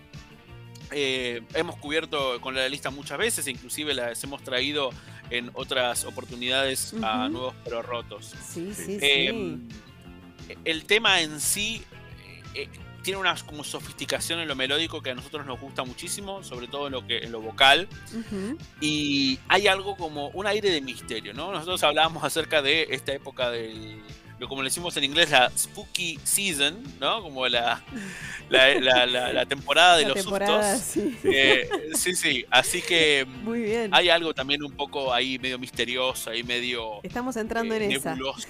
eh, 0.96 1.42
hemos 1.56 1.76
cubierto 1.78 2.40
con 2.42 2.54
la 2.54 2.68
lista 2.70 2.92
muchas 2.92 3.18
veces, 3.18 3.48
inclusive 3.48 3.96
las 3.96 4.24
hemos 4.24 4.44
traído 4.44 4.92
en 5.32 5.50
otras 5.56 6.06
oportunidades 6.06 6.94
a 7.02 7.28
nuevos 7.30 7.56
pero 7.64 7.82
rotos. 7.82 8.36
Sí, 8.48 8.72
sí, 8.76 8.84
sí. 8.86 8.98
Eh, 9.02 9.58
el 10.66 10.86
tema 10.86 11.22
en 11.22 11.40
sí 11.40 11.82
eh, 12.56 12.70
tiene 13.04 13.20
una 13.20 13.36
como 13.46 13.64
sofisticación 13.66 14.40
en 14.40 14.48
lo 14.48 14.56
melódico 14.56 15.02
que 15.02 15.10
a 15.12 15.16
nosotros 15.16 15.46
nos 15.46 15.60
gusta 15.60 15.84
muchísimo, 15.84 16.42
sobre 16.44 16.68
todo 16.68 16.88
en 16.88 16.94
lo 16.94 17.06
que 17.06 17.18
en 17.20 17.32
lo 17.34 17.42
vocal 17.42 17.88
Ujú. 18.14 18.58
y 18.80 19.40
hay 19.50 19.68
algo 19.68 19.98
como 19.98 20.30
un 20.30 20.48
aire 20.48 20.70
de 20.72 20.80
misterio, 20.82 21.34
¿no? 21.34 21.52
Nosotros 21.52 21.84
hablábamos 21.84 22.24
acerca 22.24 22.62
de 22.62 22.88
esta 22.92 23.12
época 23.14 23.50
del 23.52 24.02
lo 24.40 24.50
como 24.50 24.62
le 24.64 24.68
decimos 24.70 24.98
en 24.98 25.04
inglés 25.06 25.30
la 25.32 25.52
spooky 25.56 26.18
season, 26.24 26.82
¿no? 27.00 27.22
Como 27.22 27.48
la 27.48 27.82
la, 28.50 28.74
la- 28.80 29.06
la- 29.06 29.32
la 29.34 29.46
temporada 29.54 29.98
de 29.98 30.06
los 30.06 30.16
temporada, 30.16 30.78
sustos. 30.78 30.94
sí. 30.94 31.18
Eh, 31.26 31.70
sí, 31.96 32.16
sí, 32.16 32.46
así 32.50 32.82
que 32.82 33.26
mm, 33.28 33.44
Muy 33.44 33.62
bien. 33.62 33.90
hay 33.94 34.10
algo 34.10 34.34
también 34.34 34.64
un 34.64 34.72
poco 34.74 35.14
ahí 35.14 35.38
medio 35.40 35.60
misterioso, 35.60 36.30
ahí 36.32 36.44
medio 36.44 37.02
Estamos 37.04 37.36
entrando 37.38 37.74
eh, 37.76 37.86
en 37.86 37.92
esa. 37.92 38.16
nebuloso. 38.16 38.48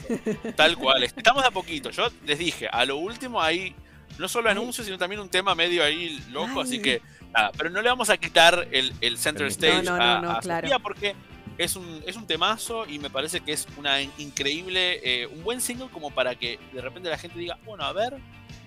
Tal 0.56 0.78
cual. 0.78 1.04
Estamos 1.18 1.44
a 1.44 1.52
poquito. 1.52 1.90
Yo 1.92 2.08
les 2.26 2.40
dije, 2.40 2.68
a 2.72 2.86
lo 2.86 2.98
último 2.98 3.42
hay 3.42 3.76
no 4.18 4.28
solo 4.28 4.50
anuncios, 4.50 4.86
sino 4.86 4.98
también 4.98 5.22
un 5.22 5.30
tema 5.30 5.56
medio 5.56 5.84
ahí 5.84 6.20
loco, 6.32 6.62
así 6.62 6.76
Ay. 6.76 6.82
que 6.82 7.02
nada, 7.34 7.52
pero 7.58 7.70
no 7.70 7.82
le 7.82 7.90
vamos 7.90 8.10
a 8.10 8.18
quitar 8.18 8.68
el, 8.72 8.94
el 9.02 9.18
center 9.18 9.48
stage 9.48 9.84
No, 9.84 9.98
no, 9.98 10.04
a, 10.04 10.16
no, 10.16 10.22
no, 10.22 10.32
a 10.32 10.40
claro. 10.40 10.68
Sofía 10.68 10.80
porque 10.80 11.16
es 11.58 11.76
un, 11.76 12.02
es 12.06 12.16
un 12.16 12.26
temazo 12.28 12.86
y 12.88 13.00
me 13.00 13.10
parece 13.10 13.40
que 13.42 13.54
es 13.54 13.68
una 13.78 14.02
in- 14.02 14.12
increíble, 14.18 15.00
eh, 15.04 15.28
un 15.28 15.44
buen 15.44 15.62
single 15.62 15.88
como 15.90 16.12
para 16.12 16.36
que 16.36 16.60
de 16.74 16.82
repente 16.82 17.10
la 17.10 17.18
gente 17.18 17.38
diga, 17.40 17.58
bueno, 17.66 17.84
a 17.84 17.94
ver, 17.94 18.16
a 18.16 18.20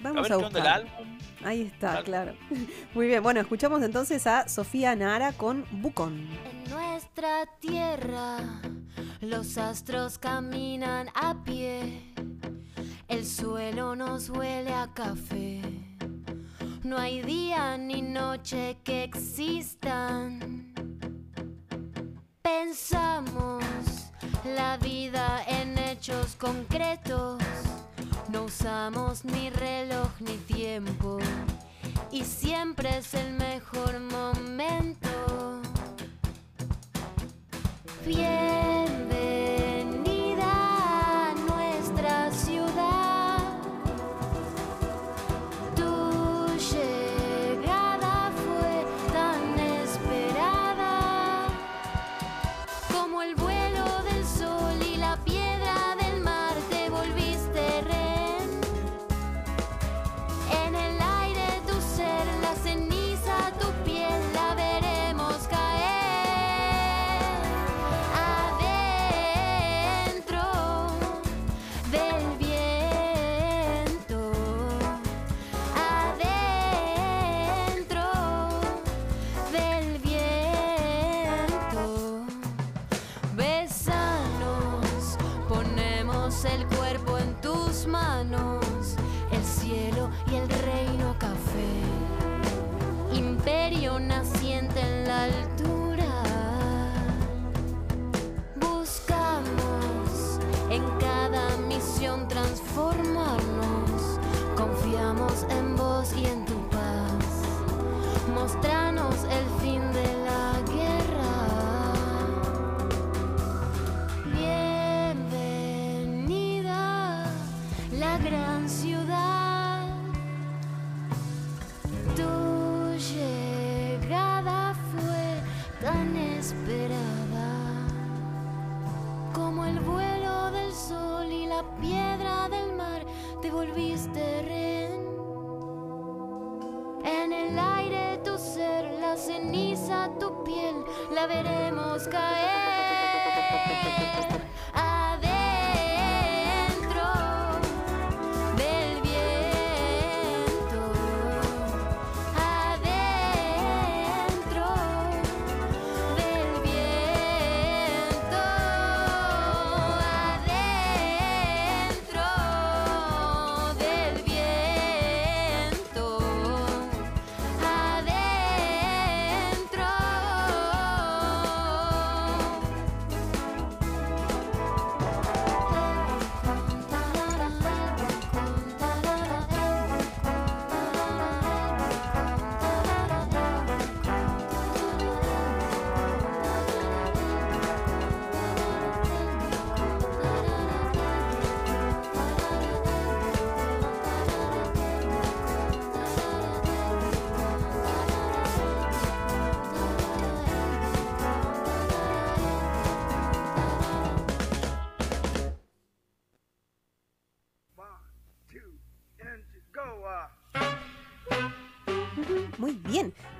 Vamos 0.03 0.23
ver 0.25 0.33
a 0.33 0.39
qué 0.39 0.45
onda 0.45 0.61
el 0.61 0.67
álbum. 0.67 1.19
Ahí 1.45 1.63
está, 1.63 1.95
Tal. 1.95 2.05
claro. 2.05 2.35
Muy 2.95 3.07
bien. 3.07 3.23
Bueno, 3.23 3.41
escuchamos 3.41 3.83
entonces 3.83 4.27
a 4.27 4.49
Sofía 4.49 4.95
Nara 4.95 5.33
con 5.33 5.65
Bucón. 5.71 6.29
En 6.65 6.71
nuestra 6.71 7.47
tierra 7.61 8.39
los 9.21 9.57
astros 9.59 10.19
caminan 10.19 11.09
a 11.15 11.43
pie, 11.45 12.03
el 13.09 13.27
suelo 13.27 13.95
nos 13.95 14.29
huele 14.31 14.73
a 14.73 14.89
café. 14.93 15.63
No 16.83 16.99
hay 16.99 17.23
día 17.23 17.77
ni 17.77 18.03
noche 18.03 18.79
que 18.85 19.05
existan. 19.05 20.73
Pensamos 22.43 23.65
la 24.45 24.77
vida 24.79 25.43
en 25.47 25.79
hechos 25.79 26.37
concretos. 26.37 27.43
No 28.31 28.45
usamos 28.45 29.25
ni 29.25 29.51
reloj 29.51 30.09
ni 30.21 30.37
tiempo. 30.39 31.19
Y 32.11 32.25
siempre 32.25 32.99
es 32.99 33.15
el 33.15 33.33
mejor 33.35 34.01
momento. 34.01 35.09
Bienvenida 38.05 39.46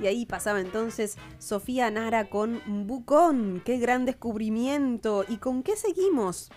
Y 0.07 0.09
ahí 0.09 0.25
pasaba 0.25 0.61
entonces 0.61 1.19
Sofía 1.41 1.91
Nara 1.91 2.29
con 2.31 2.63
Bucón. 2.87 3.61
¡Qué 3.65 3.79
gran 3.79 4.05
descubrimiento! 4.05 5.25
¿Y 5.29 5.39
con 5.39 5.65
qué 5.65 5.75
seguimos? 5.75 6.49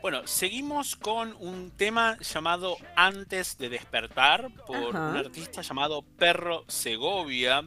Bueno, 0.00 0.26
seguimos 0.26 0.96
con 0.96 1.36
un 1.40 1.70
tema 1.70 2.16
llamado 2.20 2.78
Antes 2.96 3.58
de 3.58 3.68
despertar 3.68 4.50
por 4.66 4.96
Ajá. 4.96 5.10
un 5.10 5.16
artista 5.18 5.60
llamado 5.60 6.00
Perro 6.00 6.64
Segovia. 6.68 7.62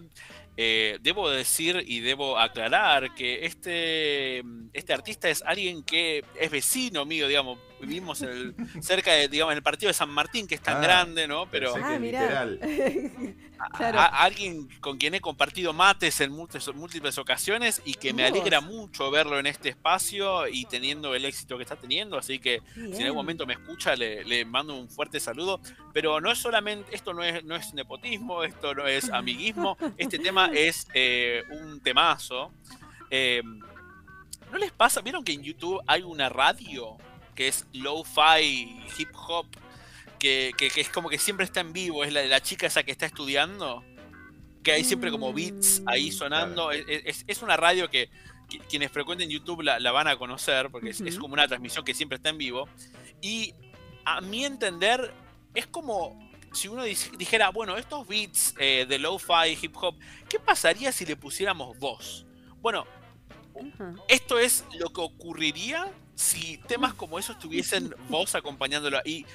Eh, 0.58 0.98
debo 1.02 1.30
decir 1.30 1.84
y 1.86 2.00
debo 2.00 2.40
aclarar 2.40 3.14
que 3.14 3.46
este, 3.46 4.42
este 4.74 4.94
artista 4.94 5.30
es 5.30 5.44
alguien 5.44 5.84
que 5.84 6.26
es 6.40 6.50
vecino 6.50 7.06
mío, 7.06 7.28
digamos. 7.28 7.60
Vivimos 7.82 8.22
el- 8.22 8.56
cerca 8.82 9.12
de, 9.14 9.28
digamos, 9.28 9.52
en 9.52 9.58
el 9.58 9.64
partido 9.64 9.90
de 9.90 9.94
San 9.94 10.10
Martín, 10.10 10.48
que 10.48 10.56
es 10.56 10.62
tan 10.62 10.78
Ah, 10.78 10.82
grande, 10.82 11.28
¿no? 11.28 11.48
Pero 11.50 11.74
Ah, 11.76 11.98
literal. 12.00 12.60
claro. 13.78 14.00
a, 14.00 14.06
a 14.06 14.24
alguien 14.24 14.68
con 14.80 14.98
quien 14.98 15.14
he 15.16 15.22
compartido 15.22 15.74
mates 15.74 16.20
en 16.22 16.32
múltiples, 16.32 16.74
múltiples 16.76 17.18
ocasiones 17.18 17.82
y 17.86 17.94
que 17.96 18.14
me 18.14 18.26
alegra 18.26 18.62
mucho 18.62 19.12
verlo 19.12 19.38
en 19.40 19.46
este 19.48 19.70
espacio 19.70 20.48
y 20.48 20.66
teniendo 20.66 21.14
el 21.16 21.26
éxito 21.26 21.58
que 21.58 21.64
está 21.64 21.76
teniendo. 21.76 22.18
Así 22.18 22.40
que 22.40 22.62
si 22.76 22.82
en 22.98 23.04
algún 23.04 23.18
momento 23.18 23.46
me 23.46 23.54
escucha, 23.54 23.96
le, 23.96 24.24
le 24.24 24.46
mando 24.46 24.76
un 24.76 24.90
fuerte 24.90 25.20
saludo. 25.20 25.60
Pero 25.94 26.22
no 26.22 26.32
es 26.32 26.38
solamente, 26.40 26.96
esto 26.96 27.14
no 27.14 27.24
es, 27.24 27.44
no 27.44 27.56
es 27.56 27.74
nepotismo, 27.74 28.44
esto 28.44 28.74
no 28.74 28.88
es 28.88 29.10
amiguismo, 29.14 29.78
este 29.98 30.20
tema 30.20 30.50
es 30.54 30.88
eh, 30.94 31.44
un 31.52 31.80
temazo. 31.82 32.52
Eh, 33.10 33.42
¿No 34.52 34.58
les 34.58 34.72
pasa? 34.72 35.00
¿Vieron 35.02 35.24
que 35.24 35.32
en 35.32 35.44
YouTube 35.44 35.80
hay 35.88 36.02
una 36.02 36.28
radio 36.28 36.98
que 37.42 37.48
es 37.48 37.66
lo-fi 37.74 38.84
hip 39.00 39.10
hop? 39.28 39.48
Que, 40.20 40.52
que- 40.56 40.70
que 40.70 40.82
es 40.82 40.90
como 40.90 41.10
que 41.10 41.18
siempre 41.18 41.44
está 41.44 41.62
en 41.62 41.74
vivo, 41.74 42.04
es 42.04 42.14
la 42.14 42.20
de 42.22 42.28
la 42.28 42.40
chica 42.40 42.68
esa 42.68 42.84
que 42.84 42.92
está 42.92 43.08
estudiando. 43.08 43.84
Que 44.64 44.74
hay 44.74 44.84
siempre 44.84 45.10
como 45.10 45.34
beats 45.34 45.82
ahí 45.88 46.10
Mm. 46.10 46.14
sonando. 46.14 46.72
Es, 46.72 46.86
es- 46.88 47.24
es 47.26 47.42
una 47.42 47.58
radio 47.58 47.90
que, 47.90 48.12
que 48.48 48.60
quienes 48.60 48.92
frecuenten 48.92 49.28
YouTube 49.28 49.62
la, 49.64 49.80
la 49.80 49.92
van 49.92 50.08
a 50.08 50.18
conocer, 50.18 50.70
porque 50.70 50.92
es, 50.92 51.18
como 51.18 51.34
una 51.34 51.48
transmisión 51.48 51.84
que 51.84 51.96
siempre 51.96 52.18
está 52.18 52.30
en 52.30 52.38
vivo. 52.38 52.70
Y 53.22 53.56
a 54.06 54.22
mi 54.22 54.46
entender, 54.46 55.12
es 55.56 55.66
como 55.66 56.30
si 56.54 56.68
uno 56.68 56.84
dijera, 56.84 57.50
bueno, 57.50 57.76
estos 57.78 58.08
beats 58.08 58.54
eh, 58.60 58.86
de 58.88 59.00
lo-fi 59.00 59.58
hip 59.60 59.76
hop, 59.78 59.96
¿qué 60.30 60.38
pasaría 60.40 60.92
si 60.92 61.08
le 61.08 61.16
pusiéramos 61.16 61.80
voz? 61.80 62.28
Bueno, 62.62 62.86
Ajá. 63.56 63.94
esto 64.08 64.40
es 64.40 64.66
lo 64.80 64.90
que 64.92 65.02
ocurriría 65.02 65.92
si 66.16 66.58
temas 66.68 66.94
como 66.94 67.18
esos 67.20 67.38
tuviesen 67.40 67.94
voz 68.10 68.36
acompañándolo. 68.36 69.00
Y 69.06 69.26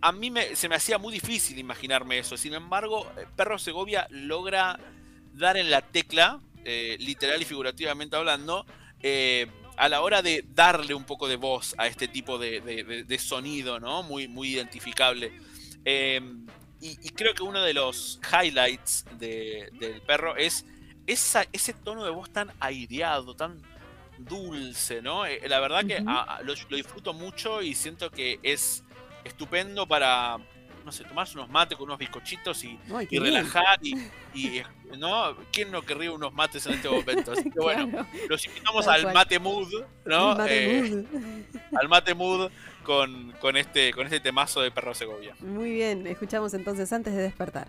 a 0.00 0.12
mí 0.12 0.30
me- 0.30 0.54
se 0.56 0.68
me 0.68 0.74
hacía 0.76 0.98
muy 0.98 1.12
difícil 1.12 1.58
imaginarme 1.58 2.18
eso. 2.18 2.36
Sin 2.36 2.54
embargo, 2.54 3.10
eh, 3.16 3.26
Perro 3.36 3.58
Segovia 3.58 4.06
logra 4.10 4.78
dar 5.34 5.56
en 5.56 5.70
la 5.70 5.82
tecla, 5.82 6.40
eh, 6.64 6.96
literal 7.00 7.40
y 7.42 7.44
figurativamente 7.44 8.16
hablando, 8.16 8.64
eh, 9.00 9.46
a 9.76 9.88
la 9.88 10.00
hora 10.02 10.22
de 10.22 10.44
darle 10.54 10.94
un 10.94 11.04
poco 11.04 11.28
de 11.28 11.36
voz 11.36 11.74
a 11.78 11.86
este 11.86 12.08
tipo 12.08 12.38
de, 12.38 12.60
de- 12.60 12.82
de- 12.84 13.04
de 13.04 13.18
sonido, 13.18 13.78
¿no? 13.78 14.02
Muy, 14.02 14.26
muy 14.28 14.48
identificable. 14.54 15.32
Eh, 15.84 16.20
y, 16.80 16.90
y 17.06 17.08
creo 17.10 17.34
que 17.34 17.42
uno 17.42 17.60
de 17.62 17.74
los 17.74 18.20
highlights 18.32 19.04
de- 19.18 19.68
del 19.78 20.00
perro 20.02 20.36
es 20.36 20.64
esa- 21.08 21.46
ese 21.52 21.72
tono 21.72 22.04
de 22.04 22.10
voz 22.10 22.30
tan 22.30 22.52
aireado, 22.60 23.34
tan 23.34 23.60
dulce, 24.18 25.00
¿no? 25.02 25.26
Eh, 25.26 25.40
la 25.48 25.58
verdad 25.60 25.84
que 25.84 26.00
Ujú. 26.00 26.08
a- 26.10 26.36
a- 26.36 26.42
lo, 26.42 26.54
lo 26.68 26.76
disfruto 26.76 27.12
mucho 27.14 27.62
y 27.62 27.74
siento 27.74 28.10
que 28.10 28.38
es 28.42 28.82
estupendo 29.24 29.86
para, 29.86 30.38
no 30.84 30.90
sé, 30.92 31.04
tomarse 31.04 31.34
unos 31.38 31.48
mates 31.50 31.76
con 31.78 31.86
unos 31.86 31.98
bizcochitos 31.98 32.64
y, 32.64 32.78
Ay, 32.94 33.06
y 33.10 33.18
relajar 33.18 33.78
y, 33.82 33.94
y, 34.34 34.62
¿no? 34.98 35.36
¿Quién 35.52 35.70
no 35.70 35.82
querría 35.82 36.10
unos 36.12 36.32
mates 36.32 36.66
en 36.66 36.74
este 36.74 36.88
momento? 36.88 37.32
Así 37.32 37.50
que 37.50 37.60
bueno, 37.60 37.88
Claro. 37.90 38.06
los 38.28 38.44
invitamos 38.46 38.84
Tal 38.86 38.94
al 38.96 39.02
cual. 39.02 39.14
mate 39.14 39.38
mood, 39.38 39.68
¿no? 40.04 40.32
El 40.32 40.38
mate 40.38 40.78
Eh, 40.78 40.82
mood. 40.90 41.04
al 41.80 41.88
mate 41.88 42.14
mood 42.14 42.50
con, 42.82 43.32
con 43.40 43.56
este 43.56 43.92
con 43.92 44.06
este 44.06 44.18
temazo 44.20 44.62
de 44.62 44.70
Perro 44.70 44.94
Segovia. 44.94 45.34
Muy 45.40 45.70
bien, 45.72 46.06
escuchamos 46.06 46.54
entonces 46.54 46.92
antes 46.92 47.14
de 47.14 47.22
despertar. 47.22 47.68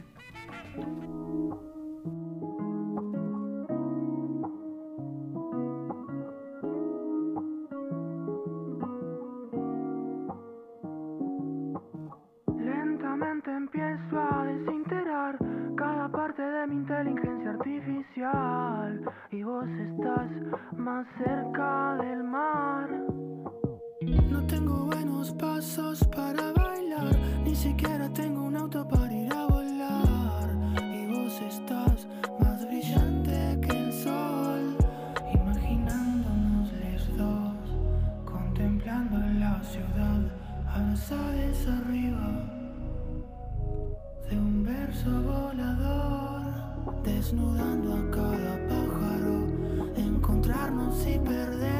Empiezo 13.71 14.19
a 14.19 14.45
desintegrar 14.45 15.38
cada 15.77 16.10
parte 16.10 16.41
de 16.41 16.67
mi 16.67 16.75
inteligencia 16.75 17.51
artificial 17.51 19.01
y 19.29 19.43
vos 19.43 19.67
estás 19.67 20.27
más 20.75 21.05
cerca 21.23 21.97
del 22.01 22.23
mar. 22.23 22.89
No 24.32 24.43
tengo 24.47 24.86
buenos 24.86 25.32
pasos 25.34 26.03
para 26.08 26.51
bailar, 26.53 27.15
ni 27.43 27.53
siquiera 27.53 28.12
tengo 28.12 28.43
un 28.43 28.55
auto 28.58 28.88
para 28.88 29.13
ir 29.13 29.32
a 29.34 29.45
volar. 29.45 30.49
Y 30.82 31.13
vos 31.13 31.39
estás 31.41 32.08
más 32.39 32.67
brillante 32.67 33.60
que 33.62 33.77
el 33.77 33.93
sol, 33.93 34.77
imaginándonos 35.32 36.71
los 36.73 37.17
dos, 37.17 37.77
contemplando 38.25 39.19
la 39.39 39.62
ciudad, 39.62 40.21
abrazados 40.73 41.67
arriba 41.67 42.48
volador, 45.21 46.41
desnudando 47.04 47.93
a 47.93 48.12
cada 48.12 48.58
pájaro, 48.67 49.47
encontrarnos 49.95 51.06
y 51.08 51.19
perdernos 51.19 51.78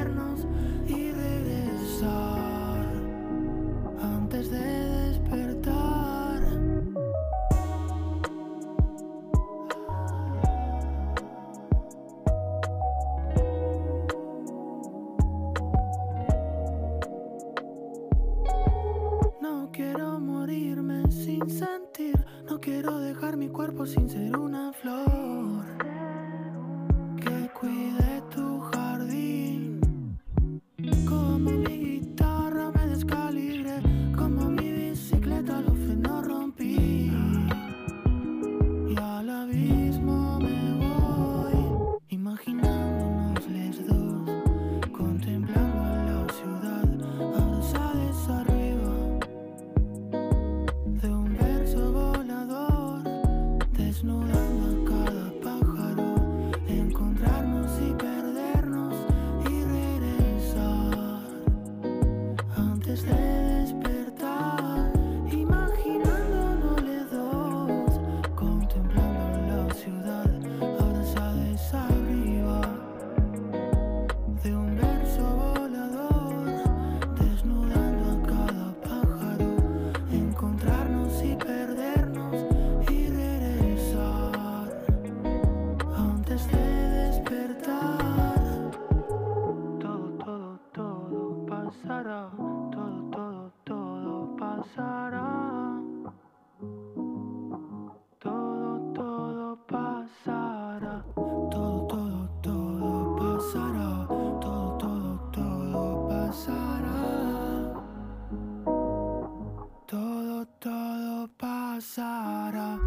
pasará. 111.40 112.78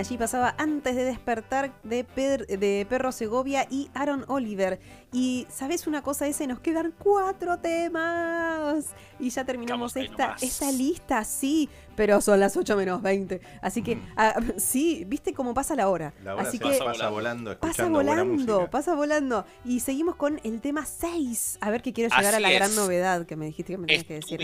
Allí 0.00 0.16
pasaba 0.18 0.54
antes 0.58 0.96
de 0.96 1.04
despertar 1.04 1.72
de, 1.84 2.04
Per- 2.04 2.46
de 2.46 2.86
Perro 2.88 3.12
Segovia 3.12 3.66
y 3.70 3.90
Aaron 3.94 4.24
Oliver. 4.28 4.80
Y 5.12 5.46
¿sabes 5.50 5.86
una 5.86 6.02
cosa? 6.02 6.26
Ese 6.26 6.46
nos 6.46 6.60
quedan 6.60 6.92
cuatro 6.98 7.58
temas. 7.58 8.86
Y 9.18 9.30
ya 9.30 9.44
terminamos 9.44 9.96
esta, 9.96 10.36
esta 10.40 10.70
lista, 10.72 11.24
sí, 11.24 11.68
pero 11.96 12.20
son 12.20 12.40
las 12.40 12.56
8 12.56 12.76
menos 12.76 13.02
20. 13.02 13.40
Así 13.60 13.82
que, 13.82 13.96
Mm. 13.96 14.02
ah, 14.16 14.34
sí, 14.56 15.04
¿viste 15.06 15.34
cómo 15.34 15.52
pasa 15.54 15.74
la 15.74 15.88
hora? 15.88 16.12
La 16.24 16.34
hora 16.34 16.42
Así 16.44 16.58
se 16.58 16.64
que 16.64 16.70
pasa 16.78 17.08
volando, 17.10 17.58
pasa 17.58 17.88
volando, 17.88 18.70
pasa 18.70 18.94
volando. 18.94 19.44
Y 19.64 19.80
seguimos 19.80 20.16
con 20.16 20.40
el 20.44 20.60
tema 20.60 20.86
6. 20.86 21.58
A 21.60 21.70
ver 21.70 21.82
que 21.82 21.92
quiero 21.92 22.14
llegar 22.16 22.34
a 22.34 22.40
la 22.40 22.50
gran 22.50 22.74
novedad 22.74 23.26
que 23.26 23.36
me 23.36 23.46
dijiste 23.46 23.72
que 23.74 23.78
me 23.78 23.86
tenías 23.86 24.04
que 24.06 24.14
decir. 24.14 24.40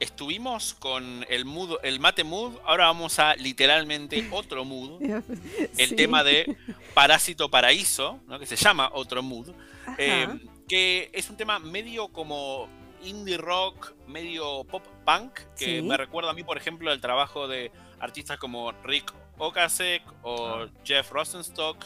Estuvimos 0.00 0.74
con 0.74 1.24
el 1.28 1.44
mood, 1.44 1.76
el 1.82 2.00
mate 2.00 2.24
mood, 2.24 2.54
ahora 2.64 2.86
vamos 2.86 3.18
a 3.18 3.34
literalmente 3.36 4.28
otro 4.32 4.64
mood. 4.64 5.00
El 5.78 5.88
Sí. 5.88 5.96
tema 5.96 6.24
de 6.24 6.56
Parásito 6.94 7.50
Paraíso, 7.50 8.20
¿no? 8.26 8.38
que 8.38 8.46
se 8.46 8.56
llama 8.56 8.90
Otro 8.94 9.22
Mood, 9.22 9.50
eh, 9.98 10.28
que 10.68 11.10
es 11.12 11.30
un 11.30 11.36
tema 11.36 11.58
medio 11.58 12.08
como 12.08 12.68
indie 13.04 13.36
rock, 13.36 13.92
medio 14.08 14.64
pop 14.64 14.84
punk, 15.04 15.34
que 15.58 15.76
Sí. 15.78 15.82
me 15.82 15.96
recuerda 15.96 16.30
a 16.30 16.34
mí, 16.34 16.42
por 16.44 16.56
ejemplo, 16.56 16.92
el 16.92 17.00
trabajo 17.00 17.46
de 17.48 17.70
artistas 18.00 18.38
como 18.38 18.72
Rick 18.84 19.12
Ocasek 19.38 20.02
o 20.22 20.66
Jeff 20.84 21.10
Rosenstock, 21.10 21.84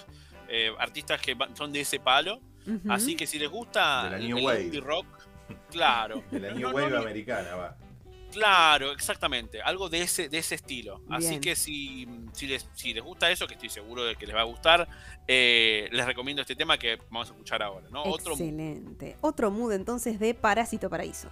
eh, 0.48 0.72
artistas 0.78 1.20
que 1.20 1.34
van- 1.34 1.56
son 1.56 1.72
de 1.72 1.80
ese 1.80 2.00
palo. 2.00 2.40
Así 2.88 3.14
que 3.14 3.26
si 3.28 3.38
les 3.38 3.48
gusta 3.48 4.04
De 4.04 4.10
la 4.10 4.16
el, 4.16 4.26
New 4.28 4.38
el 4.38 4.44
Wave. 4.44 4.62
indie 4.64 4.80
rock, 4.80 5.06
claro. 5.70 6.22
De 6.32 6.40
la 6.40 6.50
New 6.52 6.68
no, 6.68 6.74
Wave 6.74 6.90
no, 6.90 6.98
americana, 6.98 7.54
va. 7.54 7.76
Claro, 8.36 8.92
exactamente. 8.92 9.62
Algo 9.62 9.88
de 9.88 10.02
ese, 10.02 10.28
de 10.28 10.36
ese 10.36 10.56
estilo. 10.56 11.00
Así 11.08 11.40
que 11.40 11.56
si, 11.56 12.06
si, 12.32 12.46
les, 12.46 12.68
si 12.74 12.92
les 12.92 13.02
gusta 13.02 13.30
eso, 13.30 13.46
que 13.46 13.54
estoy 13.54 13.70
seguro 13.70 14.04
de 14.04 14.14
que 14.14 14.26
les 14.26 14.36
va 14.36 14.42
a 14.42 14.44
gustar, 14.44 14.86
eh, 15.26 15.88
les 15.90 16.04
recomiendo 16.04 16.42
este 16.42 16.54
tema 16.54 16.76
que 16.76 16.98
vamos 17.10 17.30
a 17.30 17.32
escuchar 17.32 17.62
ahora, 17.62 17.88
¿no? 17.90 18.02
Otro 18.02 18.32
Excelente. 18.32 19.16
Otro 19.22 19.50
mood 19.50 19.72
entonces 19.72 20.20
de 20.20 20.34
Parásito 20.34 20.90
Paraíso. 20.90 21.30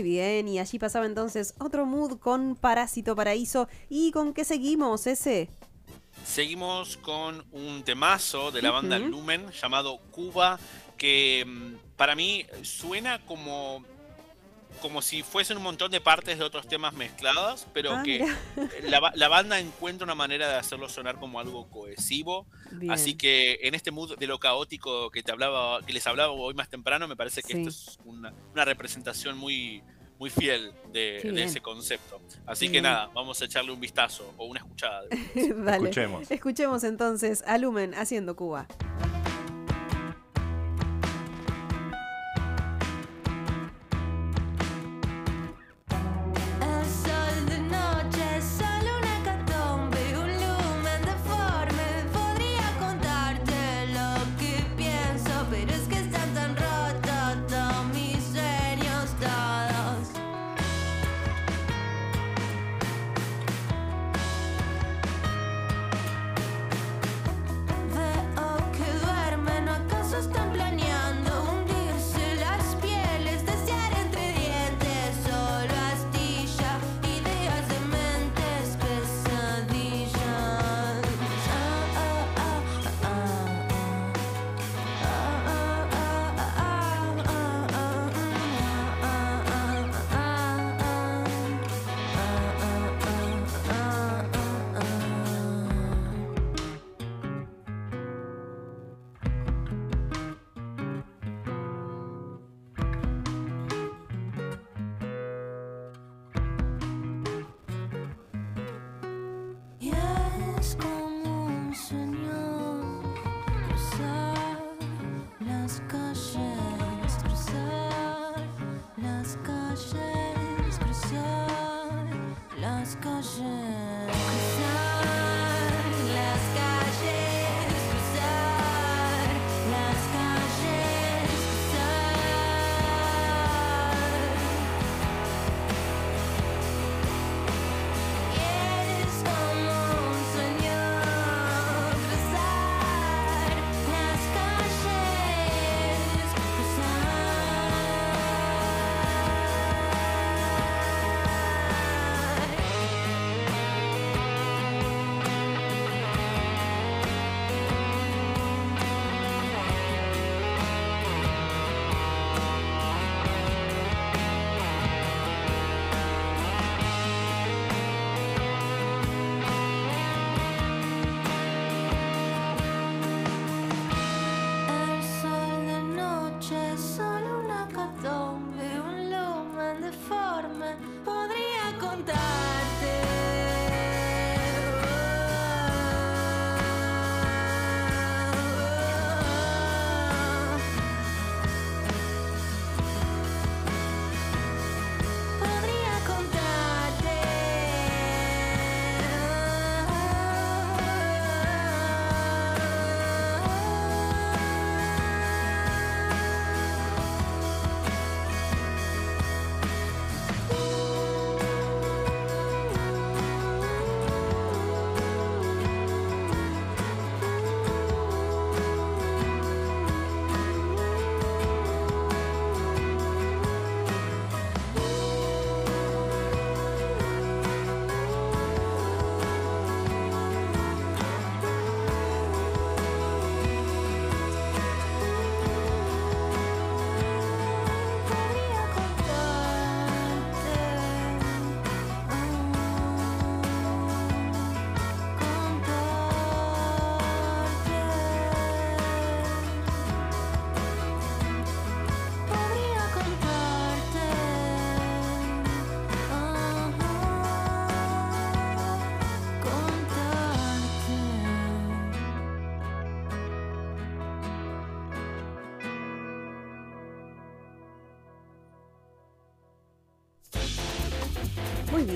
Muy 0.00 0.08
bien, 0.08 0.48
y 0.48 0.58
allí 0.58 0.78
pasaba 0.78 1.04
entonces 1.04 1.52
otro 1.58 1.84
mood 1.84 2.18
con 2.18 2.56
Parásito 2.56 3.14
Paraíso. 3.14 3.68
¿Y 3.90 4.12
con 4.12 4.32
qué 4.32 4.46
seguimos 4.46 5.06
ese? 5.06 5.50
Seguimos 6.24 6.96
con 6.96 7.44
un 7.52 7.82
temazo 7.82 8.50
de 8.50 8.62
la 8.62 8.70
banda. 8.70 8.98
Lumen 8.98 9.50
llamado 9.50 9.98
Cuba, 10.10 10.58
que 10.96 11.44
mm, 11.46 11.96
para 11.98 12.14
mí 12.14 12.46
suena 12.62 13.26
como, 13.26 13.84
como 14.80 15.02
si 15.02 15.22
fuesen 15.22 15.56
un 15.56 15.62
montón 15.62 15.90
de 15.90 16.00
partes 16.00 16.38
de 16.38 16.44
otros 16.44 16.66
temas 16.66 16.94
mezcladas, 16.94 17.66
pero 17.72 17.92
Ah, 17.96 18.02
que 18.02 18.26
la, 18.82 19.12
la 19.14 19.28
banda 19.28 19.58
encuentra 19.60 20.04
una 20.04 20.14
manera 20.14 20.48
de 20.48 20.54
hacerlo 20.56 20.88
sonar 20.88 21.18
como 21.18 21.38
algo 21.40 21.68
cohesivo. 21.70 22.46
Bien. 22.72 22.90
Así 22.92 23.14
que 23.14 23.58
en 23.62 23.74
este 23.74 23.90
mood 23.90 24.16
de 24.16 24.26
lo 24.26 24.38
caótico 24.38 25.10
que 25.10 25.22
te 25.22 25.32
hablaba, 25.32 25.82
que 25.82 25.92
les 25.92 26.06
hablaba 26.06 26.32
hoy 26.32 26.54
más 26.54 26.68
temprano, 26.68 27.06
me 27.08 27.16
parece 27.16 27.42
que 27.42 27.52
Sí. 27.54 27.58
esto 27.60 27.68
es 27.70 27.98
una, 28.04 28.32
una 28.52 28.64
representación 28.64 29.36
muy, 29.36 29.82
muy 30.18 30.30
fiel 30.30 30.72
de, 30.92 31.18
ese 31.42 31.60
concepto. 31.60 32.20
Así 32.46 32.70
que 32.70 32.80
nada, 32.80 33.10
vamos 33.14 33.40
a 33.42 33.46
echarle 33.46 33.72
un 33.72 33.80
vistazo 33.80 34.34
o 34.36 34.44
una 34.46 34.60
escuchada. 34.60 35.04
Dale. 35.34 35.76
Escuchemos. 35.88 36.30
Escuchemos 36.30 36.84
entonces 36.84 37.42
a 37.46 37.58
Lumen 37.58 37.94
haciendo 37.94 38.36
Cuba. 38.36 38.66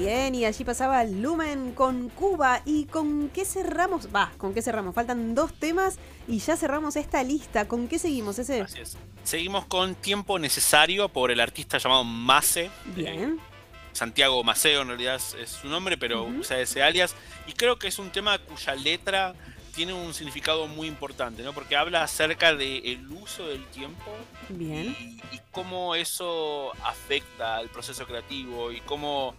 Bien, 0.05 0.34
y 0.34 0.44
allí 0.44 0.64
pasaba 0.64 1.02
Lumen 1.05 1.72
con 1.72 2.09
Cuba. 2.11 2.61
¿Y 2.64 2.84
con 2.86 3.30
qué 3.30 3.44
cerramos? 3.44 4.09
Va, 4.14 4.32
¿con 4.36 4.52
qué 4.52 4.61
cerramos? 4.61 4.94
Faltan 4.94 5.34
dos 5.34 5.52
temas 5.55 5.98
y 6.28 6.38
ya 6.38 6.57
cerramos 6.57 6.96
esta 6.96 7.22
lista. 7.22 7.66
¿Con 7.66 7.88
qué 7.88 7.98
seguimos 7.98 8.38
ese? 8.38 8.61
Así 8.61 8.80
es. 8.80 8.96
Seguimos 9.22 9.64
con 9.64 9.94
Tiempo 9.94 10.38
Necesario 10.38 11.09
por 11.09 11.30
el 11.30 11.40
artista 11.40 11.78
llamado 11.78 12.05
Mace. 12.05 12.70
Bien. 12.94 13.40
Santiago 13.92 14.42
Maceo 14.42 14.82
en 14.82 14.88
realidad 14.88 15.20
es, 15.40 15.48
su 15.48 15.68
nombre, 15.68 15.96
pero 15.96 16.24
usa 16.24 16.61
ese 16.61 16.82
alias. 16.82 17.14
Y 17.46 17.52
creo 17.52 17.78
que 17.78 17.88
es 17.88 17.98
un 17.98 18.11
tema 18.11 18.38
cuya 18.38 18.74
letra 18.74 19.34
tiene 19.74 19.92
un 19.92 20.12
significado 20.12 20.66
muy 20.66 20.86
importante, 20.86 21.42
¿no? 21.42 21.52
Porque 21.52 21.76
habla 21.76 22.02
acerca 22.02 22.55
del 22.55 23.07
uso 23.11 23.46
del 23.48 23.64
tiempo 23.66 24.12
Bien. 24.48 24.94
y, 25.00 25.34
y 25.34 25.40
cómo 25.50 25.94
eso 25.94 26.72
afecta 26.84 27.57
al 27.57 27.68
proceso 27.70 28.07
creativo 28.07 28.70
y 28.70 28.80
cómo 28.82 29.34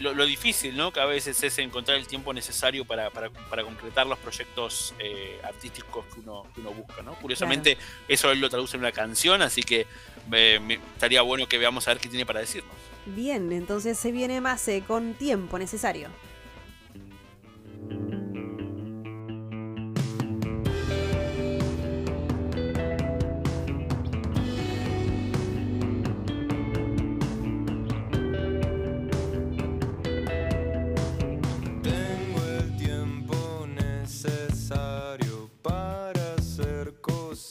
lo, 0.00 0.14
lo 0.14 0.24
difícil, 0.24 0.76
¿no? 0.76 0.92
Que 0.92 1.00
a 1.00 1.04
veces 1.04 1.42
es 1.42 1.58
encontrar 1.58 1.96
el 1.98 2.06
tiempo 2.06 2.32
necesario 2.32 2.84
para, 2.84 3.10
para- 3.10 3.30
para 3.30 3.62
concretar 3.62 4.06
los 4.06 4.18
proyectos 4.18 4.94
eh, 4.98 5.40
artísticos 5.44 6.04
que 6.12 6.20
uno, 6.20 6.44
que 6.54 6.60
uno 6.60 6.70
busca, 6.72 7.02
¿no? 7.02 7.14
Curiosamente, 7.16 7.76
eso 8.08 8.30
él 8.32 8.40
lo 8.40 8.48
traduce 8.48 8.76
en 8.76 8.80
una 8.82 8.92
canción, 8.92 9.42
así 9.42 9.62
que 9.62 9.86
eh, 10.32 10.60
me- 10.62 10.74
estaría 10.94 11.22
bueno 11.22 11.46
que 11.48 11.58
veamos 11.58 11.86
a 11.88 11.92
ver 11.92 12.00
qué 12.00 12.08
tiene 12.08 12.24
para 12.26 12.40
decirnos. 12.40 12.74
Bien, 13.06 13.52
entonces 13.52 13.98
se 13.98 14.12
viene 14.12 14.40
Mase 14.40 14.82
con 14.86 15.14
tiempo 15.14 15.58
necesario. 15.58 16.08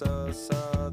Cosas 0.01 0.91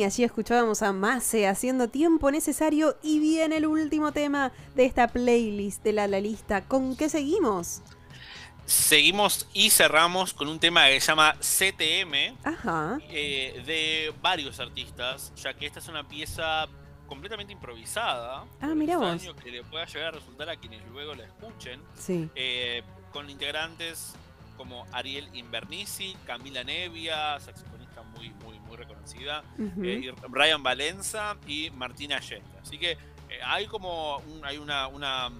y 0.00 0.04
allí 0.04 0.24
escuchábamos 0.24 0.80
a 0.82 0.92
Mase 0.94 1.46
haciendo 1.46 1.88
tiempo 1.88 2.30
necesario 2.30 2.96
y 3.02 3.18
viene 3.18 3.58
el 3.58 3.66
último 3.66 4.12
tema 4.12 4.50
de 4.74 4.86
esta 4.86 5.08
playlist 5.08 5.82
de 5.84 5.92
la, 5.92 6.06
la 6.08 6.20
lista. 6.20 6.62
¿Con 6.64 6.96
qué 6.96 7.10
seguimos? 7.10 7.82
Seguimos 8.64 9.46
y 9.52 9.68
cerramos 9.68 10.32
con 10.32 10.48
un 10.48 10.58
tema 10.58 10.86
que 10.88 11.00
se 11.00 11.08
llama 11.08 11.34
CTM, 11.40 12.36
Ajá. 12.44 12.98
eh, 13.10 13.62
de 13.66 14.14
varios 14.22 14.58
artistas, 14.58 15.32
ya 15.36 15.52
que 15.52 15.66
esta 15.66 15.80
es 15.80 15.88
una 15.88 16.08
pieza 16.08 16.66
completamente 17.06 17.52
improvisada. 17.52 18.46
Ah, 18.60 18.68
mirá 18.68 18.96
vos. 18.96 19.20
que 19.42 19.50
le 19.50 19.64
pueda 19.64 19.84
llegar 19.84 20.08
a 20.08 20.10
resultar 20.12 20.48
a 20.48 20.56
quienes 20.56 20.80
luego 20.90 21.14
la 21.14 21.24
escuchen, 21.24 21.80
Sí. 21.98 22.30
eh, 22.36 22.82
con 23.12 23.28
integrantes 23.28 24.14
como 24.56 24.86
Ariel 24.92 25.28
Invernici, 25.34 26.16
Camila 26.26 26.62
Nevia, 26.64 27.38
saxofonista 27.40 27.79
muy, 28.20 28.30
muy, 28.44 28.60
muy 28.60 28.76
reconocida, 28.76 29.42
Ujú. 29.58 29.82
eh, 29.84 30.00
y 30.04 30.10
Brian 30.28 30.62
Valenza 30.62 31.36
y 31.46 31.70
Martina 31.70 32.16
Allende. 32.18 32.48
Así 32.62 32.78
que 32.78 32.92
eh, 32.92 32.98
hay 33.44 33.66
como 33.66 34.18
un- 34.18 34.44
hay 34.44 34.58
una, 34.58 34.86
una, 34.88 35.30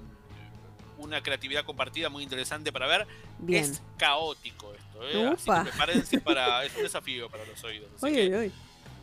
una 0.98 1.22
creatividad 1.22 1.64
compartida 1.64 2.08
muy 2.08 2.22
interesante 2.22 2.72
para 2.72 2.86
ver. 2.86 3.06
Bien. 3.38 3.64
Es 3.64 3.82
caótico 3.98 4.72
esto, 4.74 5.02
¿eh? 5.08 5.26
Así 5.28 5.44
que 5.44 5.50
Upa. 5.50 5.62
prepárense 5.64 6.20
para. 6.20 6.64
Es 6.64 6.76
un 6.76 6.82
desafío 6.82 7.28
para 7.30 7.44
los 7.44 7.62
oídos. 7.64 7.90
Así 8.02 8.12
que 8.14 8.50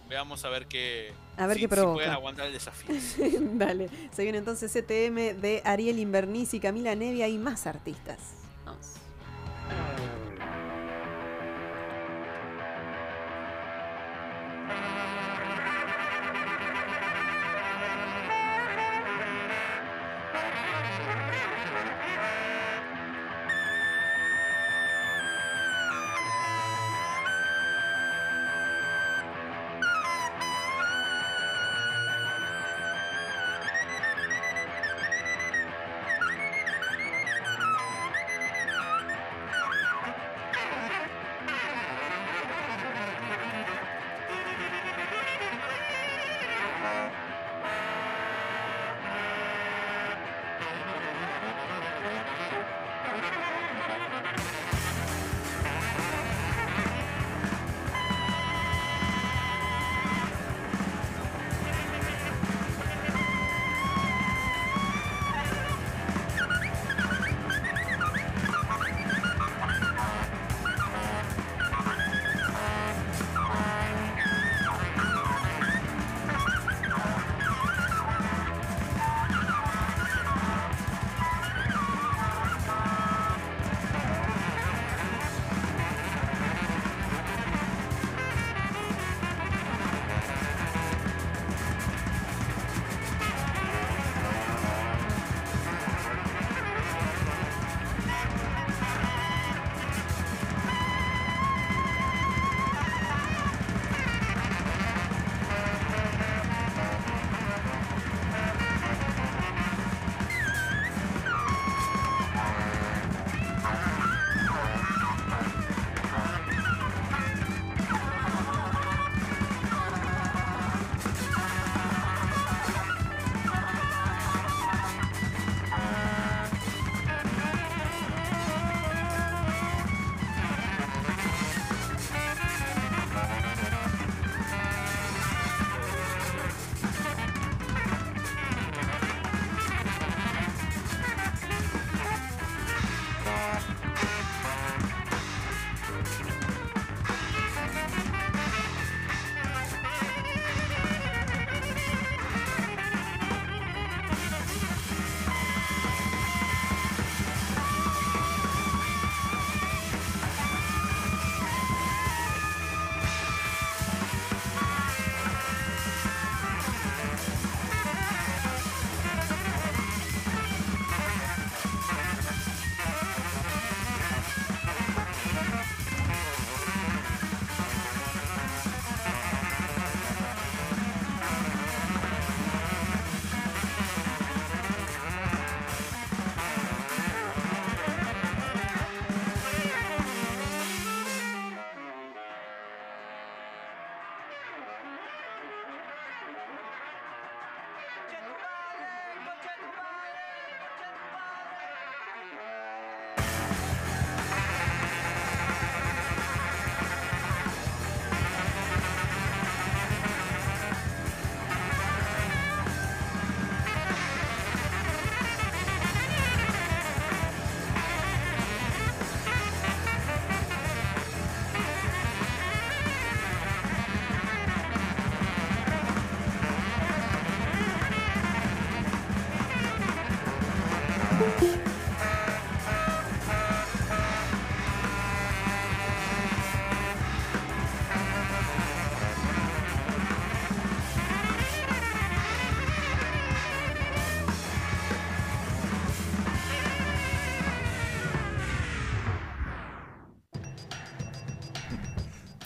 veamos 0.10 0.44
a 0.46 0.50
ver 0.50 0.68
qué. 0.68 1.12
A 1.38 1.46
ver 1.48 1.58
si- 1.58 1.62
qué 1.62 1.68
si 1.68 1.76
provoca. 1.76 1.94
pueden 1.96 2.12
aguantar 2.12 2.48
el 2.48 2.54
desafío. 2.54 2.96
Dale. 3.54 3.90
Se 4.12 4.24
viene 4.24 4.38
entonces 4.40 4.72
CTM 4.72 5.40
de 5.40 5.62
Ariel 5.66 6.00
Invernici, 6.00 6.60
Camila 6.60 6.96
Nevia 6.96 7.28
y 7.28 7.38
más 7.38 7.68
artistas. 7.68 8.18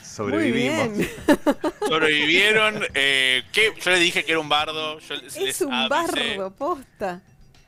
Sobrevivimos. 0.02 1.08
Sobrevivieron. 1.88 2.84
Eh, 2.94 3.44
¿qué? 3.52 3.74
Yo 3.82 3.92
les 3.92 4.00
dije 4.00 4.24
que 4.24 4.32
era 4.32 4.40
un 4.40 4.48
bardo. 4.48 5.00
Yo 5.00 5.16
es 5.16 5.62
un 5.62 5.90
bardo, 5.90 6.52
posta 6.56 7.22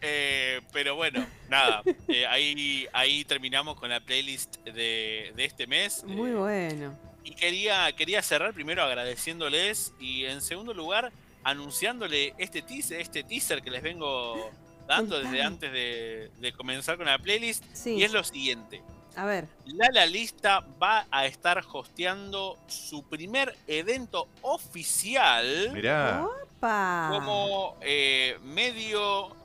eh, 0.04 0.62
pero 0.72 0.96
bueno, 0.96 1.26
nada. 1.50 1.82
eh, 2.08 2.28
ahí, 2.28 2.88
ahí 2.94 3.24
terminamos 3.26 3.80
con 3.80 3.90
la 3.90 4.00
playlist 4.00 4.58
de, 4.66 5.34
de 5.36 5.46
este 5.46 5.66
mes. 5.66 6.04
Muy 6.04 6.32
eh, 6.32 6.36
bueno. 6.36 7.00
Y 7.24 7.32
quería, 7.36 7.92
quería 7.94 8.22
cerrar 8.22 8.54
primero 8.54 8.84
agradeciéndoles 8.84 9.94
y 10.00 10.26
en 10.26 10.42
segundo 10.42 10.74
lugar 10.74 11.12
anunciándole 11.44 12.34
este 12.38 12.62
teaser, 12.62 13.00
este 13.00 13.24
teaser 13.24 13.62
que 13.62 13.72
les 13.72 13.82
vengo 13.82 14.52
dando 14.88 15.20
desde 15.20 15.42
antes 15.42 15.72
de, 15.72 16.30
de 16.40 16.54
comenzar 16.54 16.98
con 16.98 17.06
la 17.06 17.18
playlist. 17.18 17.64
Sí. 17.74 17.96
Y 17.96 18.04
es 18.04 18.12
lo 18.12 18.24
siguiente. 18.24 18.82
A 19.16 19.26
ver. 19.26 19.48
La 19.66 19.90
La 19.92 20.06
Lista 20.06 20.66
va 20.82 21.06
a 21.12 21.26
estar 21.26 21.64
hosteando 21.72 22.58
su 22.68 23.04
primer 23.04 23.56
evento 23.68 24.28
oficial 24.42 25.72
Mirá. 25.72 26.26
Como 26.60 27.78
eh, 27.82 28.38
medio 28.42 29.36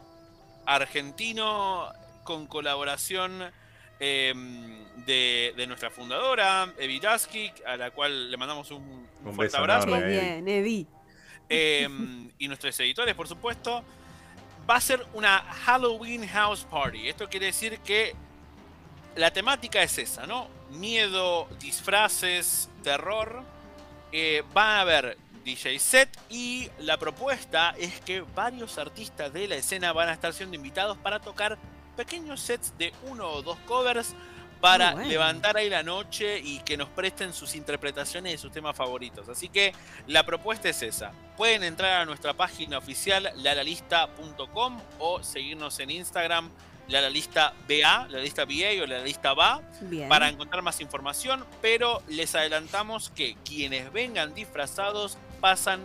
argentino 0.75 1.91
con 2.25 2.47
colaboración 2.47 3.51
eh, 4.01 4.33
de, 5.07 5.55
de 5.57 5.66
nuestra 5.66 5.91
fundadora, 5.91 6.73
Evi 6.79 7.01
Daskic, 7.01 7.64
a 7.66 7.77
la 7.77 7.91
cual 7.91 8.31
le 8.31 8.37
mandamos 8.37 8.71
un, 8.71 8.83
un 8.83 9.09
Un 9.29 9.35
fuerte 9.35 9.57
abrazo. 9.57 9.89
Enorme. 9.89 10.09
bien, 10.09 10.49
Evi. 10.49 10.87
Eh, 11.49 11.89
y 12.39 12.47
nuestros 12.49 12.79
editores, 12.81 13.14
por 13.14 13.27
supuesto. 13.27 13.83
Va 14.69 14.77
a 14.77 14.81
ser 14.83 15.05
una 15.14 15.39
Halloween 15.64 16.29
House 16.29 16.66
Party. 16.71 17.09
Esto 17.09 17.27
quiere 17.29 17.47
decir 17.47 17.79
que 17.79 18.14
la 19.16 19.31
temática 19.33 19.83
es 19.83 19.97
esa, 19.97 20.27
¿no? 20.27 20.49
Miedo, 20.73 21.49
disfraces, 21.59 22.69
terror. 22.83 23.43
Eh, 24.12 24.43
va 24.55 24.77
a 24.77 24.81
haber 24.83 25.16
DJ 25.49 25.78
set 25.78 26.11
y 26.28 26.68
la 26.80 26.99
propuesta 26.99 27.74
es 27.78 28.01
que 28.03 28.20
varios 28.20 28.76
artistas 28.76 29.32
de 29.32 29.49
la 29.49 29.57
escena 29.57 29.94
van 29.94 30.11
a 30.11 30.12
estar 30.12 30.34
siendo 30.34 30.57
invitados 30.57 30.99
para 30.99 31.20
tocar 31.20 31.57
pequeños 31.96 32.42
sets 32.42 32.76
de 32.76 32.92
uno 33.05 33.26
o 33.30 33.40
dos 33.40 33.57
covers 33.61 34.14
para 34.61 34.92
bueno. 34.92 35.09
levantar 35.09 35.57
ahí 35.57 35.70
la 35.70 35.82
noche 35.82 36.38
y 36.38 36.59
que 36.61 36.76
nos 36.76 36.90
presten 36.90 37.32
sus 37.32 37.55
interpretaciones 37.55 38.32
de 38.32 38.38
sus 38.38 38.53
temas 38.53 38.76
favoritos. 38.76 39.26
Así 39.30 39.49
que 39.49 39.72
la 40.07 40.26
propuesta 40.26 40.68
es 40.68 40.82
esa. 40.82 41.12
Pueden 41.38 41.62
entrar 41.62 42.03
a 42.03 42.05
nuestra 42.05 42.34
página 42.34 42.76
oficial 42.76 43.32
lalalista.com 43.36 44.80
o 44.99 45.22
seguirnos 45.22 45.78
en 45.80 45.90
Instagram 45.90 46.51
lalalista 46.88 47.55
BA, 47.68 48.09
la 48.09 48.18
lista 48.18 48.44
BA 48.44 48.82
o 48.82 48.86
la 48.86 49.03
lista 49.03 49.34
BA 49.34 49.62
Bien. 49.82 50.09
para 50.09 50.28
encontrar 50.28 50.62
más 50.62 50.80
información, 50.80 51.44
pero 51.62 52.03
les 52.09 52.34
adelantamos 52.34 53.11
que 53.11 53.36
quienes 53.44 53.92
vengan 53.92 54.34
disfrazados 54.34 55.16
pasan 55.41 55.80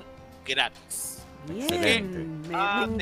gratis. 0.45 1.19
Bien. 1.47 2.41
Me 2.47 2.53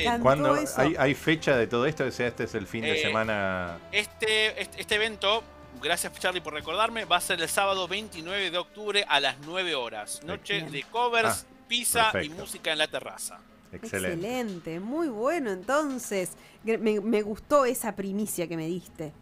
encantó 0.03 0.23
¿Cuándo 0.23 0.55
eso. 0.55 0.81
hay, 0.81 0.95
hay 0.97 1.13
fecha 1.13 1.55
de 1.55 1.67
todo 1.67 1.85
esto? 1.85 2.05
O 2.05 2.11
sea, 2.11 2.27
este 2.27 2.45
es 2.45 2.55
el 2.55 2.65
fin 2.67 2.81
de 2.81 2.93
Eh, 2.99 3.01
semana. 3.01 3.77
Este, 3.91 4.59
este, 4.61 4.81
este 4.81 4.95
evento, 4.95 5.43
gracias 5.81 6.11
Charlie 6.19 6.41
por 6.41 6.53
recordarme, 6.53 7.05
va 7.05 7.17
a 7.17 7.21
ser 7.21 7.39
el 7.41 7.47
sábado 7.49 7.87
29 7.87 8.49
de 8.49 8.57
octubre 8.57 9.05
a 9.07 9.19
las 9.19 9.35
9 9.45 9.75
horas. 9.75 10.21
Noche 10.23 10.55
Bien. 10.55 10.71
de 10.71 10.83
covers, 10.83 11.45
Ah, 11.47 11.65
pizza 11.67 12.11
y 12.23 12.29
música 12.29 12.71
en 12.71 12.79
la 12.79 12.87
terraza. 12.87 13.39
Excelente. 13.71 14.15
Excelente, 14.15 14.79
muy 14.79 15.07
bueno. 15.07 15.51
Entonces, 15.51 16.31
me 16.63 17.21
gustó 17.21 17.65
esa 17.65 17.95
primicia 17.95 18.47
que 18.47 18.57
me 18.57 18.65
diste. 18.65 19.13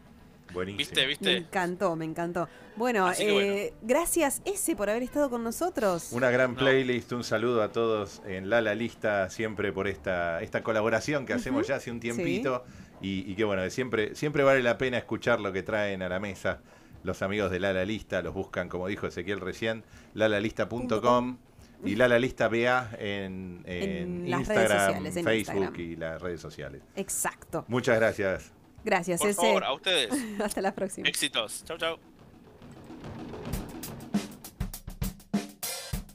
Buenísimo. 0.54 0.78
¿Viste? 0.80 1.02
Me 1.02 1.08
¿Viste? 1.08 1.38
encantó, 1.38 1.96
me 1.96 2.06
encantó. 2.06 2.48
Bueno, 2.76 3.12
eh, 3.20 3.74
gracias 3.82 4.42
ese 4.46 4.76
por 4.76 4.90
haber 4.90 5.04
estado 5.04 5.30
con 5.30 5.44
nosotros. 5.44 6.10
Una 6.12 6.30
gran 6.32 6.54
No. 6.54 6.60
playlist, 6.60 7.12
un 7.12 7.24
saludo 7.24 7.62
a 7.62 7.72
todos 7.72 8.22
en 8.26 8.50
La 8.50 8.62
La 8.62 8.74
Lista, 8.76 9.30
siempre 9.30 9.72
por 9.74 9.88
esta, 9.88 10.42
esta 10.42 10.64
colaboración 10.64 11.26
que 11.26 11.34
hacemos 11.34 11.68
ya 11.68 11.76
hace 11.76 11.92
un 11.92 12.00
tiempito. 12.00 12.64
Y, 13.02 13.30
y 13.32 13.36
que 13.36 13.44
bueno, 13.46 13.70
siempre, 13.70 14.14
siempre 14.16 14.44
vale 14.44 14.62
la 14.62 14.78
pena 14.78 14.98
escuchar 14.98 15.40
lo 15.40 15.54
que 15.54 15.64
traen 15.64 16.02
a 16.02 16.10
la 16.10 16.20
mesa 16.20 16.60
los 17.02 17.22
amigos 17.22 17.50
de 17.50 17.62
La 17.62 17.72
La 17.72 17.86
Lista, 17.86 18.22
los 18.22 18.34
buscan, 18.34 18.68
como 18.68 18.86
dijo 18.88 19.08
Ezequiel 19.08 19.40
recién, 19.40 19.86
lalalista.com 20.16 21.38
y 21.86 21.96
La 21.96 22.10
La 22.10 22.20
Lista 22.20 22.50
BA 22.50 22.90
en, 23.00 23.62
en 23.66 23.84
En 24.26 24.30
las 24.32 24.48
redes 24.50 24.60
Instagram, 24.64 24.88
sociales, 24.88 25.16
en 25.16 25.24
Facebook 25.24 25.64
Instagram. 25.64 25.80
y 25.80 25.96
las 25.96 26.22
redes 26.22 26.42
sociales. 26.42 26.82
Exacto. 26.98 27.64
Muchas 27.70 27.98
gracias. 27.98 28.52
Gracias, 28.84 29.20
Por 29.20 29.30
ese. 29.30 29.42
favor, 29.42 29.64
a 29.64 29.74
ustedes. 29.74 30.10
Hasta 30.44 30.62
la 30.62 30.74
próxima. 30.74 31.08
Éxitos. 31.08 31.64
Chau, 31.66 31.78
chau. 31.78 31.98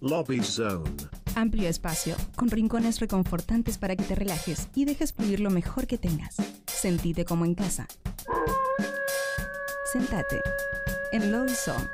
Lobby 0.00 0.42
Zone. 0.42 0.90
Amplio 1.34 1.68
espacio, 1.68 2.14
con 2.36 2.50
rincones 2.50 3.00
reconfortantes 3.00 3.78
para 3.78 3.96
que 3.96 4.04
te 4.04 4.14
relajes 4.14 4.68
y 4.74 4.84
dejes 4.84 5.12
fluir 5.12 5.40
lo 5.40 5.50
mejor 5.50 5.86
que 5.86 5.98
tengas. 5.98 6.36
Sentite 6.66 7.24
como 7.24 7.44
en 7.44 7.54
casa. 7.54 7.86
Sentate 9.92 10.40
en 11.12 11.32
Lobby 11.32 11.54
Zone. 11.54 11.88